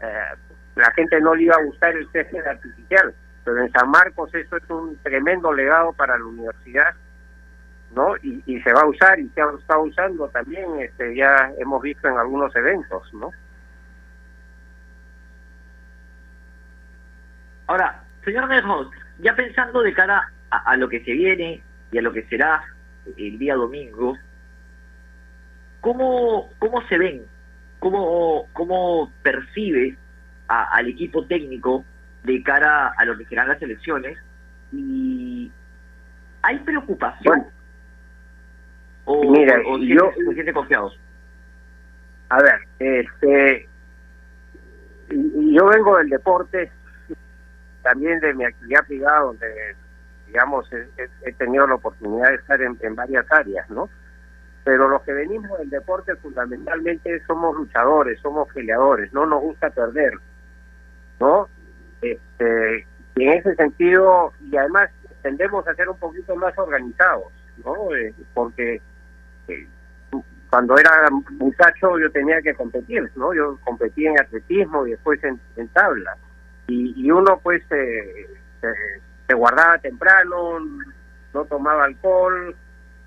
[0.00, 0.34] eh,
[0.76, 3.14] la gente no le iba a gustar el césped artificial,
[3.44, 6.94] pero en San Marcos eso es un tremendo legado para la universidad,
[7.94, 8.16] ¿no?
[8.22, 11.82] Y, y se va a usar y se ha estado usando también, este, ya hemos
[11.82, 13.30] visto en algunos eventos, ¿no?
[17.66, 18.88] Ahora, señor Nejos,
[19.20, 22.62] ya pensando de cara a, lo que se viene y a lo que será
[23.16, 24.16] el día domingo,
[25.80, 27.22] ¿cómo, cómo se ven?
[27.78, 29.96] ¿Cómo, cómo percibe
[30.46, 31.84] al equipo técnico
[32.22, 34.18] de cara a lo que serán las elecciones?
[34.72, 35.50] ¿Y
[36.42, 37.46] hay preocupación?
[39.04, 40.98] ¿O, Mira, yo, se siente confiados?
[42.30, 43.68] A ver, este,
[45.10, 46.70] yo vengo del deporte,
[47.82, 49.76] también de mi actividad privada, donde
[50.34, 50.68] digamos,
[51.22, 53.88] he, tenido la oportunidad de estar en, varias áreas, ¿no?
[54.64, 60.14] Pero los que venimos del deporte fundamentalmente somos luchadores, somos peleadores, no nos gusta perder,
[61.20, 61.48] ¿no?
[62.02, 62.84] Este,
[63.14, 64.90] y en ese sentido, y además
[65.22, 67.32] tendemos a ser un poquito más organizados,
[67.64, 67.94] ¿no?
[67.94, 68.82] Eh, porque
[69.48, 69.66] eh,
[70.50, 73.34] cuando era muchacho yo tenía que competir, ¿no?
[73.34, 76.16] Yo competí en atletismo y después en, tabla.
[76.68, 78.26] Y, uno pues eh,
[79.26, 80.60] se guardaba temprano,
[81.32, 82.54] no tomaba alcohol,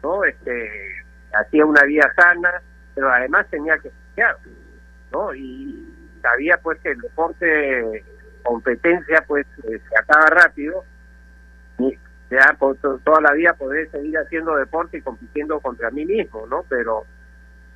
[0.04, 0.24] ¿no?
[0.24, 2.62] Este, hacía una vida sana,
[2.94, 4.38] pero además tenía que estudiar,
[5.12, 5.34] ¿no?
[5.34, 5.88] Y
[6.22, 8.04] sabía pues que el deporte
[8.44, 10.84] competencia pues eh, se acaba rápido
[11.80, 11.98] y
[12.30, 16.66] ya por toda la vida poder seguir haciendo deporte y compitiendo contra mí mismo, ¿no?
[16.68, 17.06] Pero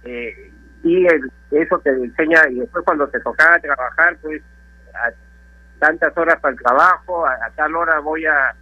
[0.04, 0.52] eh,
[0.84, 1.06] y
[1.52, 4.42] eso te enseña y después cuando te tocaba trabajar pues
[5.80, 8.56] tantas horas para el trabajo, a, tal hora voy a,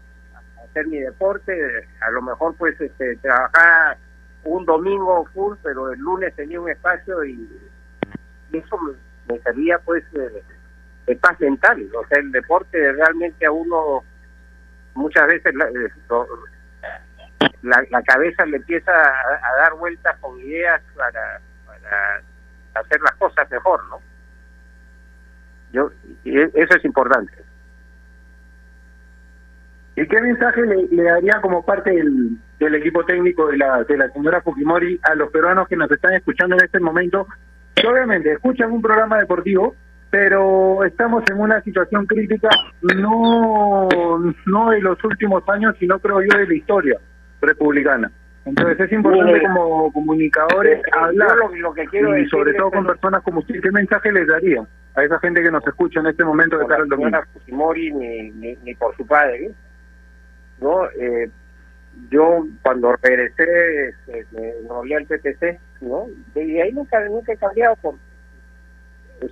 [0.64, 1.54] hacer mi deporte,
[2.02, 3.98] a lo mejor pues este trabajar
[4.44, 7.48] un domingo full, pero el lunes tenía un espacio y,
[8.52, 8.80] eso
[9.44, 10.44] sería pues eh,
[11.06, 11.88] de paz mental.
[11.96, 14.04] O sea, el deporte realmente a uno
[14.96, 15.92] muchas veces la, eh,
[17.62, 22.22] la, la cabeza le empieza a, dar vueltas con ideas para, para
[22.76, 24.00] hacer las cosas mejor, ¿no?
[25.72, 25.92] Yo,
[26.26, 27.34] e- eso es importante.
[29.96, 33.98] ¿Y qué mensaje le, le daría como parte del, del equipo técnico de la, de
[33.98, 37.28] la señora Fujimori a los peruanos que nos están escuchando en este momento?
[37.76, 39.76] Que obviamente escuchan un programa deportivo,
[40.10, 42.50] pero estamos en una situación crítica
[42.82, 43.88] no,
[44.46, 46.98] no de los últimos años, sino creo yo de la historia
[47.42, 48.12] republicana.
[48.46, 52.54] Entonces es importante Mire, como comunicadores eh, hablar yo lo- lo que quiero y sobre
[52.54, 53.62] todo con personas como usted.
[53.62, 54.64] ¿Qué mensaje les daría
[54.96, 57.18] a esa gente que nos escucha en este momento de por cara al domingo?
[57.34, 59.52] Fujimori ni, ni, ni por su padre.
[60.62, 60.86] ¿no?
[61.00, 61.30] Eh,
[62.10, 66.06] yo cuando regresé este, me enrolé al PPC, ¿no?
[66.36, 68.00] Y ahí nunca, nunca he cambiado porque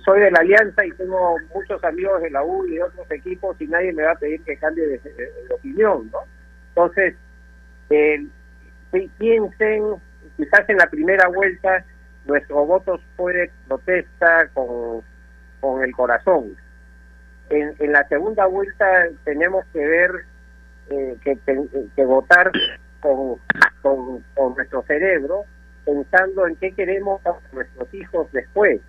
[0.04, 3.60] soy de la Alianza y tengo muchos amigos de la U y de otros equipos
[3.60, 5.00] y nadie me va a pedir que cambie de,
[5.50, 6.18] opinión, ¿no?
[6.70, 7.14] Entonces,
[7.90, 8.26] eh,
[8.92, 9.84] pi- piensen,
[10.36, 11.84] quizás en la primera vuelta
[12.26, 15.02] nuestro voto fue protesta con,
[15.60, 16.56] con el corazón.
[17.50, 20.10] En, en la segunda vuelta tenemos que ver
[20.90, 22.52] eh, que votar
[23.00, 23.36] con,
[23.80, 25.44] con, con nuestro cerebro,
[25.86, 28.80] pensando en qué queremos a nuestros hijos después,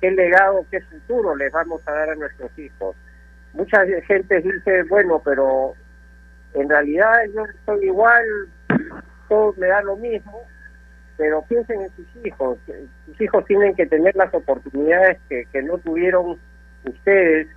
[0.00, 2.96] qué legado, qué futuro les vamos a dar a nuestros hijos.
[3.52, 5.74] Mucha gente dice, bueno, pero
[6.54, 8.24] en realidad yo soy igual,
[9.28, 10.42] todo me da lo mismo,
[11.16, 12.58] pero piensen en sus hijos.
[13.06, 16.38] Sus hijos tienen que tener las oportunidades que, no tuvieron
[16.84, 17.48] ustedes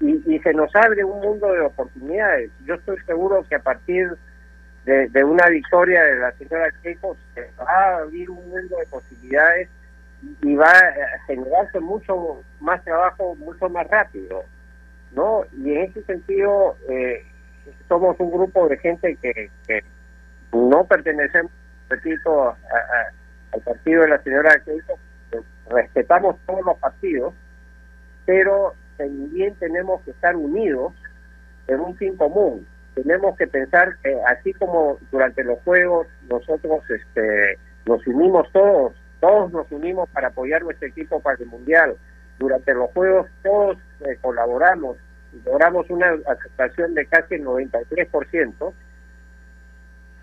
[0.00, 2.50] y, se nos abre un mundo de oportunidades.
[2.66, 4.10] Yo estoy seguro que a partir
[4.84, 9.68] de, una victoria de la señora Keiko se va a abrir un mundo de posibilidades
[10.42, 14.44] y va a generarse mucho más trabajo mucho más rápido,
[15.12, 15.44] ¿no?
[15.58, 17.24] Y en ese sentido eh,
[17.88, 19.82] somos un grupo de gente que, que
[20.52, 21.50] no pertenecemos,
[21.88, 22.56] repito, a-
[23.52, 24.98] al partido de la señora Keiko,
[25.70, 27.34] respetamos todos los partidos,
[28.24, 30.92] pero también tenemos que estar unidos
[31.66, 32.66] en un fin común.
[32.94, 33.88] Tenemos que pensar
[34.26, 38.92] así como durante los juegos nosotros este, nos unimos todos,
[39.22, 41.96] todos nos unimos para apoyar nuestro equipo para el mundial.
[42.40, 44.96] Durante los juegos todos eh, colaboramos
[45.32, 48.72] y logramos una aceptación de casi el 93%,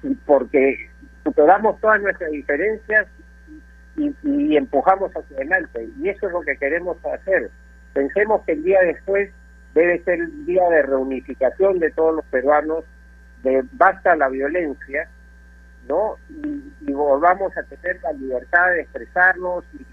[0.03, 0.89] y porque
[1.23, 3.07] superamos todas nuestras diferencias
[3.95, 5.87] y, y empujamos hacia adelante.
[5.97, 7.49] Y eso es lo que queremos hacer.
[7.93, 9.31] Pensemos que el día después
[9.75, 12.83] debe ser el día de reunificación de todos los peruanos,
[13.43, 15.07] de basta la violencia,
[15.89, 16.17] ¿no?
[16.29, 19.85] Y, volvamos a tener la libertad de expresarnos y,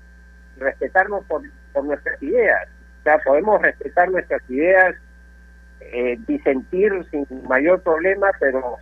[0.58, 1.42] respetarnos por,
[1.84, 2.68] nuestras ideas.
[3.00, 4.96] O sea, podemos respetar nuestras ideas,
[5.80, 8.78] eh, disentir sin mayor problema, pero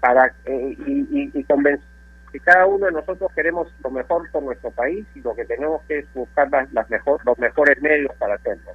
[0.00, 1.86] para eh, y, y, y convencer
[2.32, 5.82] que cada uno de nosotros queremos lo mejor por nuestro país y lo que tenemos
[5.84, 8.72] que es buscar las, las mejor, los mejores medios para hacerlo.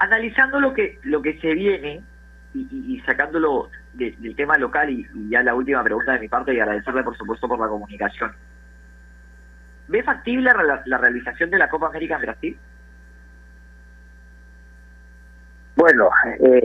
[0.00, 2.02] analizando lo que lo que se viene
[2.54, 6.54] y, y- sacándolo de- del tema local y, ya la última pregunta de mi parte
[6.54, 8.32] y agradecerle por supuesto por la comunicación.
[9.88, 10.50] ¿Ve factible
[10.86, 12.58] la, realización de la Copa América en Brasil?
[15.76, 16.62] Bueno, eh,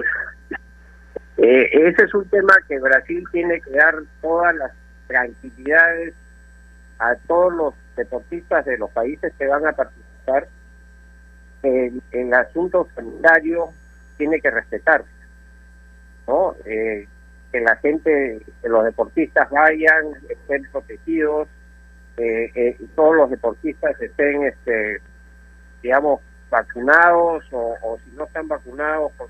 [1.38, 4.72] eh, ese es un tema que Brasil tiene que dar todas las
[5.08, 6.14] tranquilidades
[7.00, 10.48] a todos los deportistas de los países que van a participar.
[11.64, 13.70] El, el asunto sanitario
[14.18, 15.10] tiene que respetarse,
[16.28, 16.56] ¿no?
[16.66, 17.08] Eh,
[17.52, 21.48] que la gente, que los deportistas vayan, estén protegidos,
[22.18, 25.02] eh, eh, todos los deportistas estén, este,
[25.82, 29.30] digamos, vacunados o, o si no están vacunados por-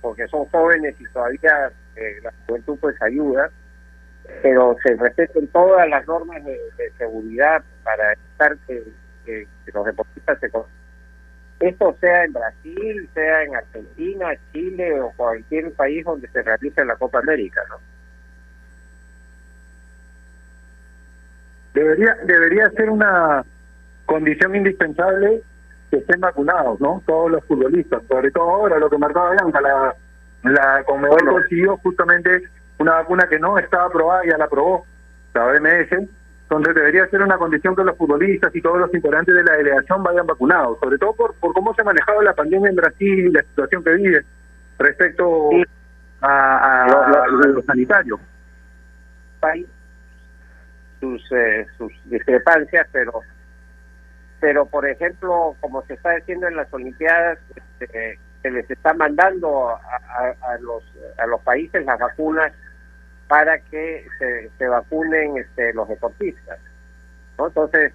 [0.00, 3.50] porque son jóvenes y todavía eh, la juventud pues ayuda,
[4.42, 6.58] pero se respeten todas las normas de,
[6.98, 10.50] seguridad para evitar que los deportistas se...
[11.62, 16.96] Esto sea en Brasil, sea en Argentina, Chile o cualquier país donde se realice la
[16.96, 17.76] Copa América, ¿no?
[21.72, 23.44] Debería, debería ser una
[24.06, 25.40] condición indispensable
[25.88, 27.00] que estén vacunados, ¿no?
[27.06, 29.94] Todos los futbolistas, sobre todo ahora lo que marcaba Bianca, la,
[30.42, 32.42] la Conmebol consiguió justamente
[32.78, 34.84] una vacuna que no estaba aprobada y ya la aprobó,
[35.32, 36.08] la OMS,
[36.58, 40.02] entonces debería ser una condición que los futbolistas y todos los integrantes de la delegación
[40.02, 43.30] vayan vacunados, sobre todo por, por cómo se ha manejado la pandemia en Brasil y
[43.32, 44.24] la situación que vive
[44.78, 45.50] respecto
[46.20, 48.20] a, a- Lo- lo- a lo sanitario.
[49.40, 49.66] país
[51.00, 53.20] sus, eh, sus discrepancias, pero
[54.40, 57.38] pero por ejemplo, como se está diciendo en las Olimpiadas,
[57.80, 60.82] este, se les está mandando a, los
[61.18, 62.52] a los países las vacunas
[63.32, 66.58] para que se, se vacunen este, los deportistas.
[67.38, 67.46] ¿no?
[67.46, 67.90] Entonces,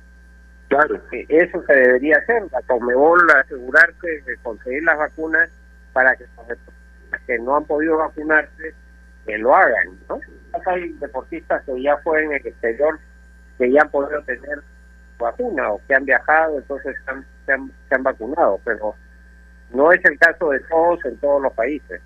[0.68, 5.48] claro, eh, eso se debería hacer, la Conmebol asegurarse de conseguir las vacunas
[5.94, 8.74] para que los deportistas que no han podido vacunarse,
[9.28, 10.00] que lo hagan.
[10.10, 10.20] ¿no?
[10.66, 13.00] Hay deportistas que ya fueron en el exterior,
[13.60, 14.64] que ya han podido tener
[15.20, 18.96] vacuna o que han viajado, entonces se han, se han, vacunado, pero
[19.70, 22.02] no es el caso de todos en todos los países.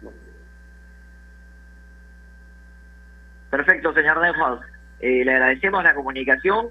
[3.52, 4.66] Perfecto, señor Denhouse.
[5.02, 6.70] Eh, le agradecemos la comunicación.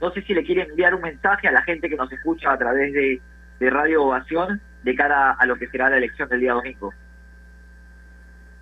[0.00, 2.58] No sé si le quiere enviar un mensaje a la gente que nos escucha a
[2.58, 3.20] través de,
[3.60, 6.92] Radio Ovación de cara a lo que será la elección del día domingo.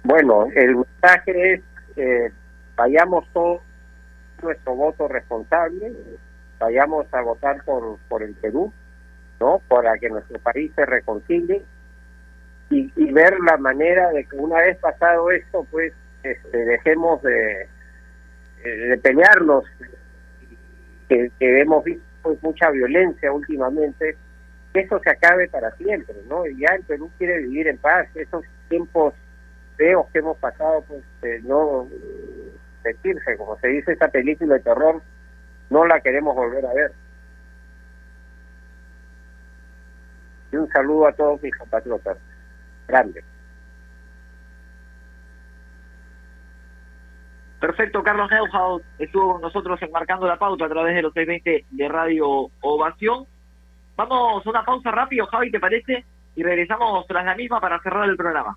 [0.04, 1.62] Bueno, el mensaje es
[1.96, 2.30] eh,
[2.76, 3.62] vayamos todos
[4.42, 5.92] nuestro voto responsable,
[6.58, 8.72] vayamos a votar por, por el Perú,
[9.40, 9.62] ¿no?
[9.68, 11.62] Para que nuestro país se reconcilie
[12.68, 17.68] y ver la manera de que una vez pasado esto, pues este, dejemos de,
[18.64, 19.64] de pelearnos,
[21.08, 24.16] que, que hemos visto pues, mucha violencia últimamente,
[24.72, 26.46] que eso se acabe para siempre, ¿no?
[26.46, 29.14] Y ya el Perú quiere vivir en paz, esos tiempos
[29.76, 31.88] feos que hemos pasado, pues no
[32.82, 35.02] repetirse, como se dice esa película de terror,
[35.70, 36.92] no la queremos volver a ver.
[40.52, 42.18] Y un saludo a todos mis compatriotas.
[42.88, 43.22] Grande.
[47.60, 51.88] Perfecto, Carlos Neuhaus estuvo con nosotros enmarcando la pauta a través de los 620 de
[51.88, 53.26] Radio Ovación.
[53.96, 56.04] Vamos a una pausa rápido, Javi, ¿te parece?
[56.36, 58.56] Y regresamos tras la misma para cerrar el programa.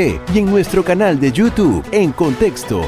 [0.00, 2.80] y en nuestro canal de YouTube en Contexto.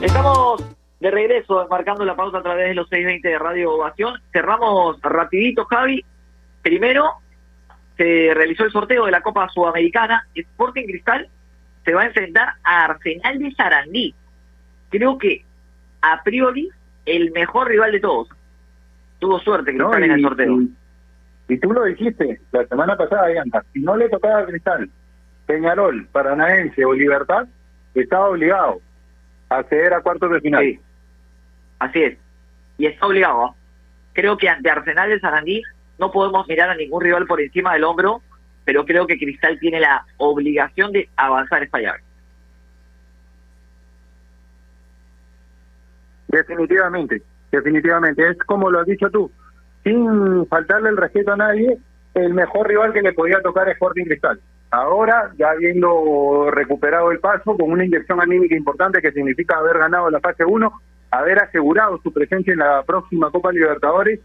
[0.00, 0.64] Estamos
[1.00, 4.14] de regreso, marcando la pausa a través de los 620 de Radio Ovación.
[4.32, 6.02] Cerramos rapidito, Javi.
[6.62, 7.10] Primero,
[7.96, 10.26] se realizó el sorteo de la Copa Sudamericana.
[10.34, 11.28] Sporting Cristal
[11.84, 14.14] se va a enfrentar a Arsenal de Sarandí.
[14.90, 15.44] Creo que
[16.02, 16.70] a priori
[17.06, 18.28] el mejor rival de todos.
[19.18, 20.58] Tuvo suerte Cristal en el sorteo.
[21.48, 24.90] Y, tú lo dijiste la semana pasada, Bianca, si no le tocaba a Cristal,
[25.46, 27.46] Peñarol, Paranaense o Libertad,
[27.94, 28.80] estaba obligado
[29.50, 30.62] a acceder a cuartos de final.
[30.62, 30.80] Sí.
[31.78, 32.18] Así es.
[32.78, 33.44] Y está obligado.
[33.44, 33.54] ¿ah?
[34.14, 35.62] Creo que ante Arsenal de Sarandí
[35.98, 38.20] no podemos mirar a ningún rival por encima del hombro,
[38.64, 42.00] pero creo que Cristal tiene la obligación de avanzar esta llave.
[46.28, 47.22] Definitivamente,
[47.52, 48.28] definitivamente.
[48.28, 49.30] Es como lo has dicho tú,
[49.84, 51.78] sin faltarle el respeto a nadie,
[52.14, 54.40] el mejor rival que le podía tocar es Sporting Cristal.
[54.70, 60.10] Ahora, ya habiendo recuperado el paso con una inyección anímica importante que significa haber ganado
[60.10, 60.72] la fase 1,
[61.12, 64.18] haber asegurado su presencia en la próxima Copa Libertadores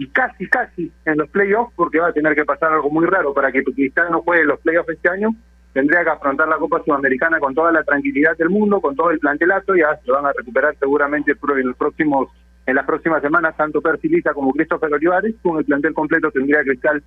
[0.00, 3.34] y casi, casi en los playoffs, porque va a tener que pasar algo muy raro
[3.34, 5.28] para que Cristal no juegue los playoffs este año,
[5.74, 9.18] tendría que afrontar la Copa Sudamericana con toda la tranquilidad del mundo, con todo el
[9.18, 12.28] plantelato, ya se van a recuperar seguramente en los próximos
[12.66, 17.02] en las próximas semanas, tanto Persilita como Christopher Olivares, con el plantel completo tendría Cristal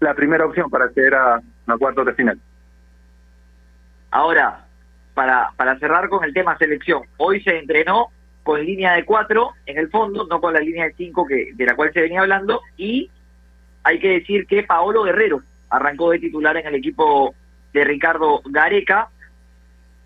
[0.00, 1.34] la primera opción para acceder a,
[1.66, 2.40] a cuartos de final.
[4.10, 4.64] Ahora,
[5.14, 8.08] para, para cerrar con el tema selección, hoy se entrenó
[8.42, 11.66] con línea de cuatro en el fondo, no con la línea de cinco que, de
[11.66, 13.10] la cual se venía hablando, y
[13.84, 17.34] hay que decir que Paolo Guerrero arrancó de titular en el equipo
[17.72, 19.08] de Ricardo Gareca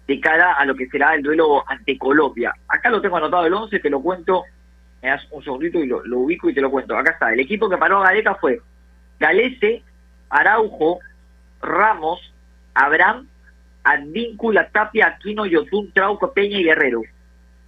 [0.06, 2.54] de cara a lo que será el duelo ante Colombia.
[2.68, 4.44] Acá lo tengo anotado el 11, te lo cuento,
[5.02, 6.96] me das un segundito y lo, ubico y te lo cuento.
[6.96, 8.60] Acá está, el equipo que paró a Gareca fue
[9.18, 9.82] Galese,
[10.30, 11.00] Araujo,
[11.60, 12.20] Ramos,
[12.74, 13.26] Abraham,
[13.82, 17.02] Advíncula, Tapia, Aquino, Yotun, Trauco, Peña y Guerrero.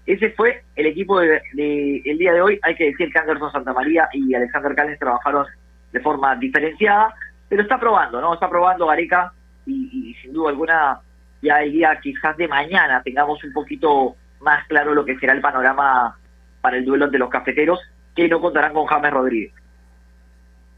[0.08, 2.58] Ese fue el equipo de, de- el día de hoy.
[2.62, 5.44] Hay que decir que Anderson Santamaría y Alexander Cales trabajaron
[5.92, 7.14] de forma diferenciada,
[7.48, 8.32] pero está probando, ¿no?
[8.32, 9.32] Está probando Gareca
[9.66, 11.00] y, sin duda alguna
[11.42, 15.42] ya el día quizás de mañana tengamos un poquito más claro lo que será el
[15.42, 16.16] panorama
[16.62, 17.78] para el duelo ante los cafeteros,
[18.16, 19.52] que no contarán con James Rodríguez.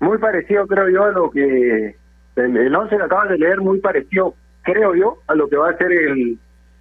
[0.00, 1.94] Muy parecido, creo yo, a lo que
[2.36, 5.70] el, el 11 que acabas de leer, muy parecido, creo yo, a lo que va
[5.70, 6.38] a ser el,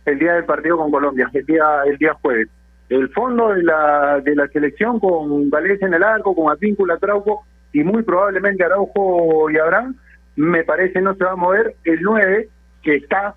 [0.09, 2.47] el día del partido con Colombia, el día, el día jueves.
[2.89, 7.45] El fondo de la, de la selección con Galés en el arco, con Advíncula, Trauco
[7.71, 9.95] y muy probablemente Araujo y Abraham,
[10.35, 11.75] me parece no se va a mover.
[11.83, 12.49] El 9,
[12.81, 13.35] que está,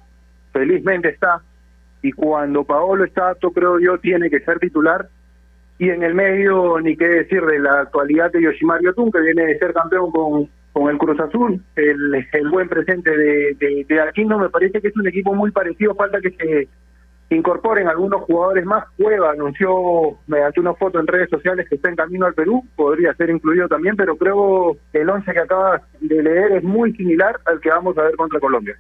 [0.53, 1.43] felizmente está,
[2.03, 5.09] y cuando Paolo está apto, creo yo, tiene que ser titular.
[5.79, 9.47] Y en el medio, ni qué decir de la actualidad de Yoshimar Yotun, que viene
[9.47, 14.39] de ser campeón con, con el Cruz Azul, el, buen presente de, de, de Aquino,
[14.39, 16.69] me parece que es un equipo muy parecido, falta que se
[17.35, 18.85] incorporen algunos jugadores más.
[18.97, 23.15] Cueva anunció mediante una foto en redes sociales que está en camino al Perú, podría
[23.15, 27.39] ser incluido también, pero creo que el 11 que acabas de leer es muy similar
[27.45, 28.77] al que vamos a ver contra Colombia.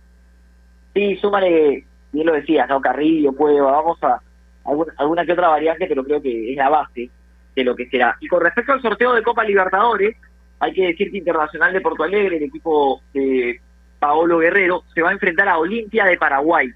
[0.94, 2.80] Sí, súmale, bien lo decías, ¿no?
[2.80, 4.20] Carrillo, Cueva, vamos a
[4.64, 7.10] alguna, alguna que otra variante, pero creo que es la base
[7.54, 8.16] de lo que será.
[8.20, 10.16] Y con respecto al sorteo de Copa Libertadores,
[10.62, 13.60] hay que decir que Internacional de Porto Alegre, el equipo de
[13.98, 16.70] Paolo Guerrero, se va a enfrentar a Olimpia de Paraguay.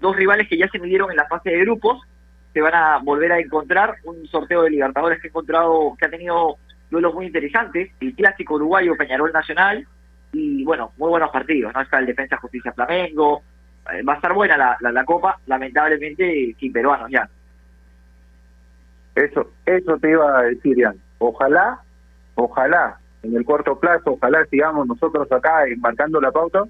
[0.00, 2.00] Dos rivales que ya se midieron en la fase de grupos,
[2.52, 6.10] se van a volver a encontrar un sorteo de Libertadores que ha encontrado, que ha
[6.10, 6.56] tenido
[6.88, 9.84] duelos muy interesantes, el clásico uruguayo Peñarol Nacional,
[10.32, 11.80] y bueno, muy buenos partidos, ¿no?
[11.80, 13.42] Está el Defensa Justicia Flamengo,
[13.92, 17.28] eh, va a estar buena la, la, la Copa, lamentablemente sin peruanos ya.
[19.16, 21.01] Eso, eso te iba a decir, Ian.
[21.24, 21.78] Ojalá,
[22.34, 26.64] ojalá, en el corto plazo, ojalá sigamos nosotros acá marcando la pauta,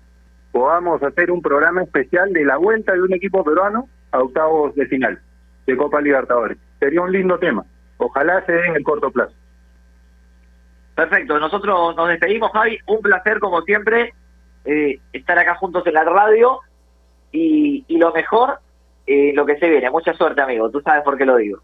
[0.53, 4.85] podamos hacer un programa especial de la vuelta de un equipo peruano a octavos de
[4.89, 5.19] final
[5.67, 6.59] de Copa Libertadores.
[6.79, 7.65] Sería un lindo tema.
[7.97, 9.33] Ojalá se dé en el corto plazo.
[10.95, 12.79] Perfecto, nosotros nos despedimos, Javi.
[12.89, 14.13] Un placer, como siempre,
[14.67, 16.61] eh, estar acá juntos en la radio.
[17.31, 18.59] Y, y lo mejor,
[19.07, 19.89] eh, lo que se viene.
[19.89, 20.71] Mucha suerte, amigo.
[20.71, 21.63] Tú sabes por qué lo digo.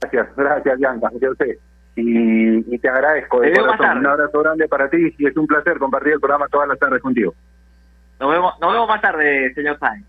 [0.00, 1.10] Gracias, gracias, Bianca.
[1.20, 1.58] Yo sé.
[1.96, 3.98] Y, y te agradezco de Te corazón.
[3.98, 7.02] Un abrazo grande para ti y es un placer compartir el programa todas las tardes
[7.02, 7.34] contigo.
[8.18, 10.06] Nos vemos, nos vemos más tarde, señor Sáenz.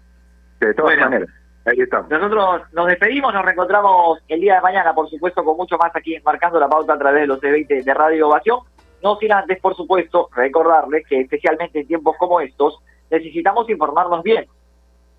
[0.60, 1.10] De todas Bueno.
[1.10, 1.30] maneras.
[1.66, 2.10] Ahí estamos.
[2.10, 6.18] Nosotros nos despedimos, nos reencontramos el día de mañana, por supuesto, con mucho más aquí
[6.24, 8.60] Marcando la Pauta a través de los E20 de Radio Ovación.
[9.04, 12.80] No sin antes, por supuesto, recordarles que especialmente en tiempos como estos,
[13.10, 14.46] necesitamos informarnos bien.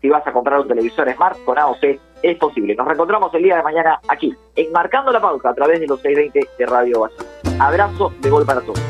[0.00, 2.74] Si vas a comprar un televisor Smart con AOC, es posible.
[2.74, 6.00] Nos reencontramos el día de mañana aquí, en Marcando la Pauta, a través de los
[6.00, 7.26] 620 de Radio Ovación.
[7.60, 8.89] Abrazo de gol para todos.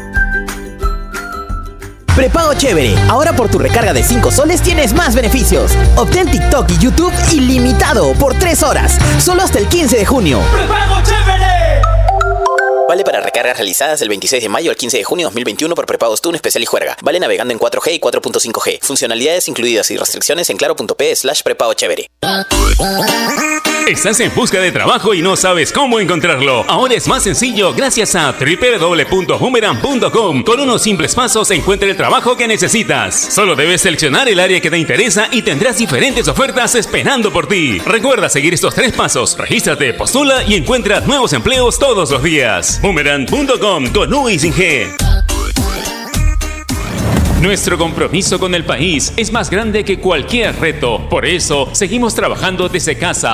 [2.21, 2.95] Prepago chévere.
[3.09, 5.71] Ahora por tu recarga de 5 soles tienes más beneficios.
[5.95, 8.99] Obtén TikTok y YouTube ilimitado por 3 horas.
[9.17, 10.39] Solo hasta el 15 de junio.
[10.51, 11.50] ¡Prepago chévere!
[12.91, 16.19] Vale para recargas realizadas del 26 de mayo al 15 de junio 2021 por prepagos
[16.19, 16.97] TUN especial y juerga.
[17.01, 18.79] Vale navegando en 4G y 4.5G.
[18.81, 22.07] Funcionalidades incluidas y restricciones en claro.p slash prepago chévere.
[23.87, 26.65] Estás en busca de trabajo y no sabes cómo encontrarlo.
[26.67, 30.43] Ahora es más sencillo gracias a www.boomerang.com.
[30.43, 33.15] Con unos simples pasos encuentra el trabajo que necesitas.
[33.15, 37.79] Solo debes seleccionar el área que te interesa y tendrás diferentes ofertas esperando por ti.
[37.79, 39.35] Recuerda seguir estos tres pasos.
[39.37, 42.80] Regístrate, postula y encuentra nuevos empleos todos los días.
[42.81, 44.27] Boomerang.com con U.
[47.41, 51.07] Nuestro compromiso con el país es más grande que cualquier reto.
[51.07, 53.29] Por eso, seguimos trabajando desde casa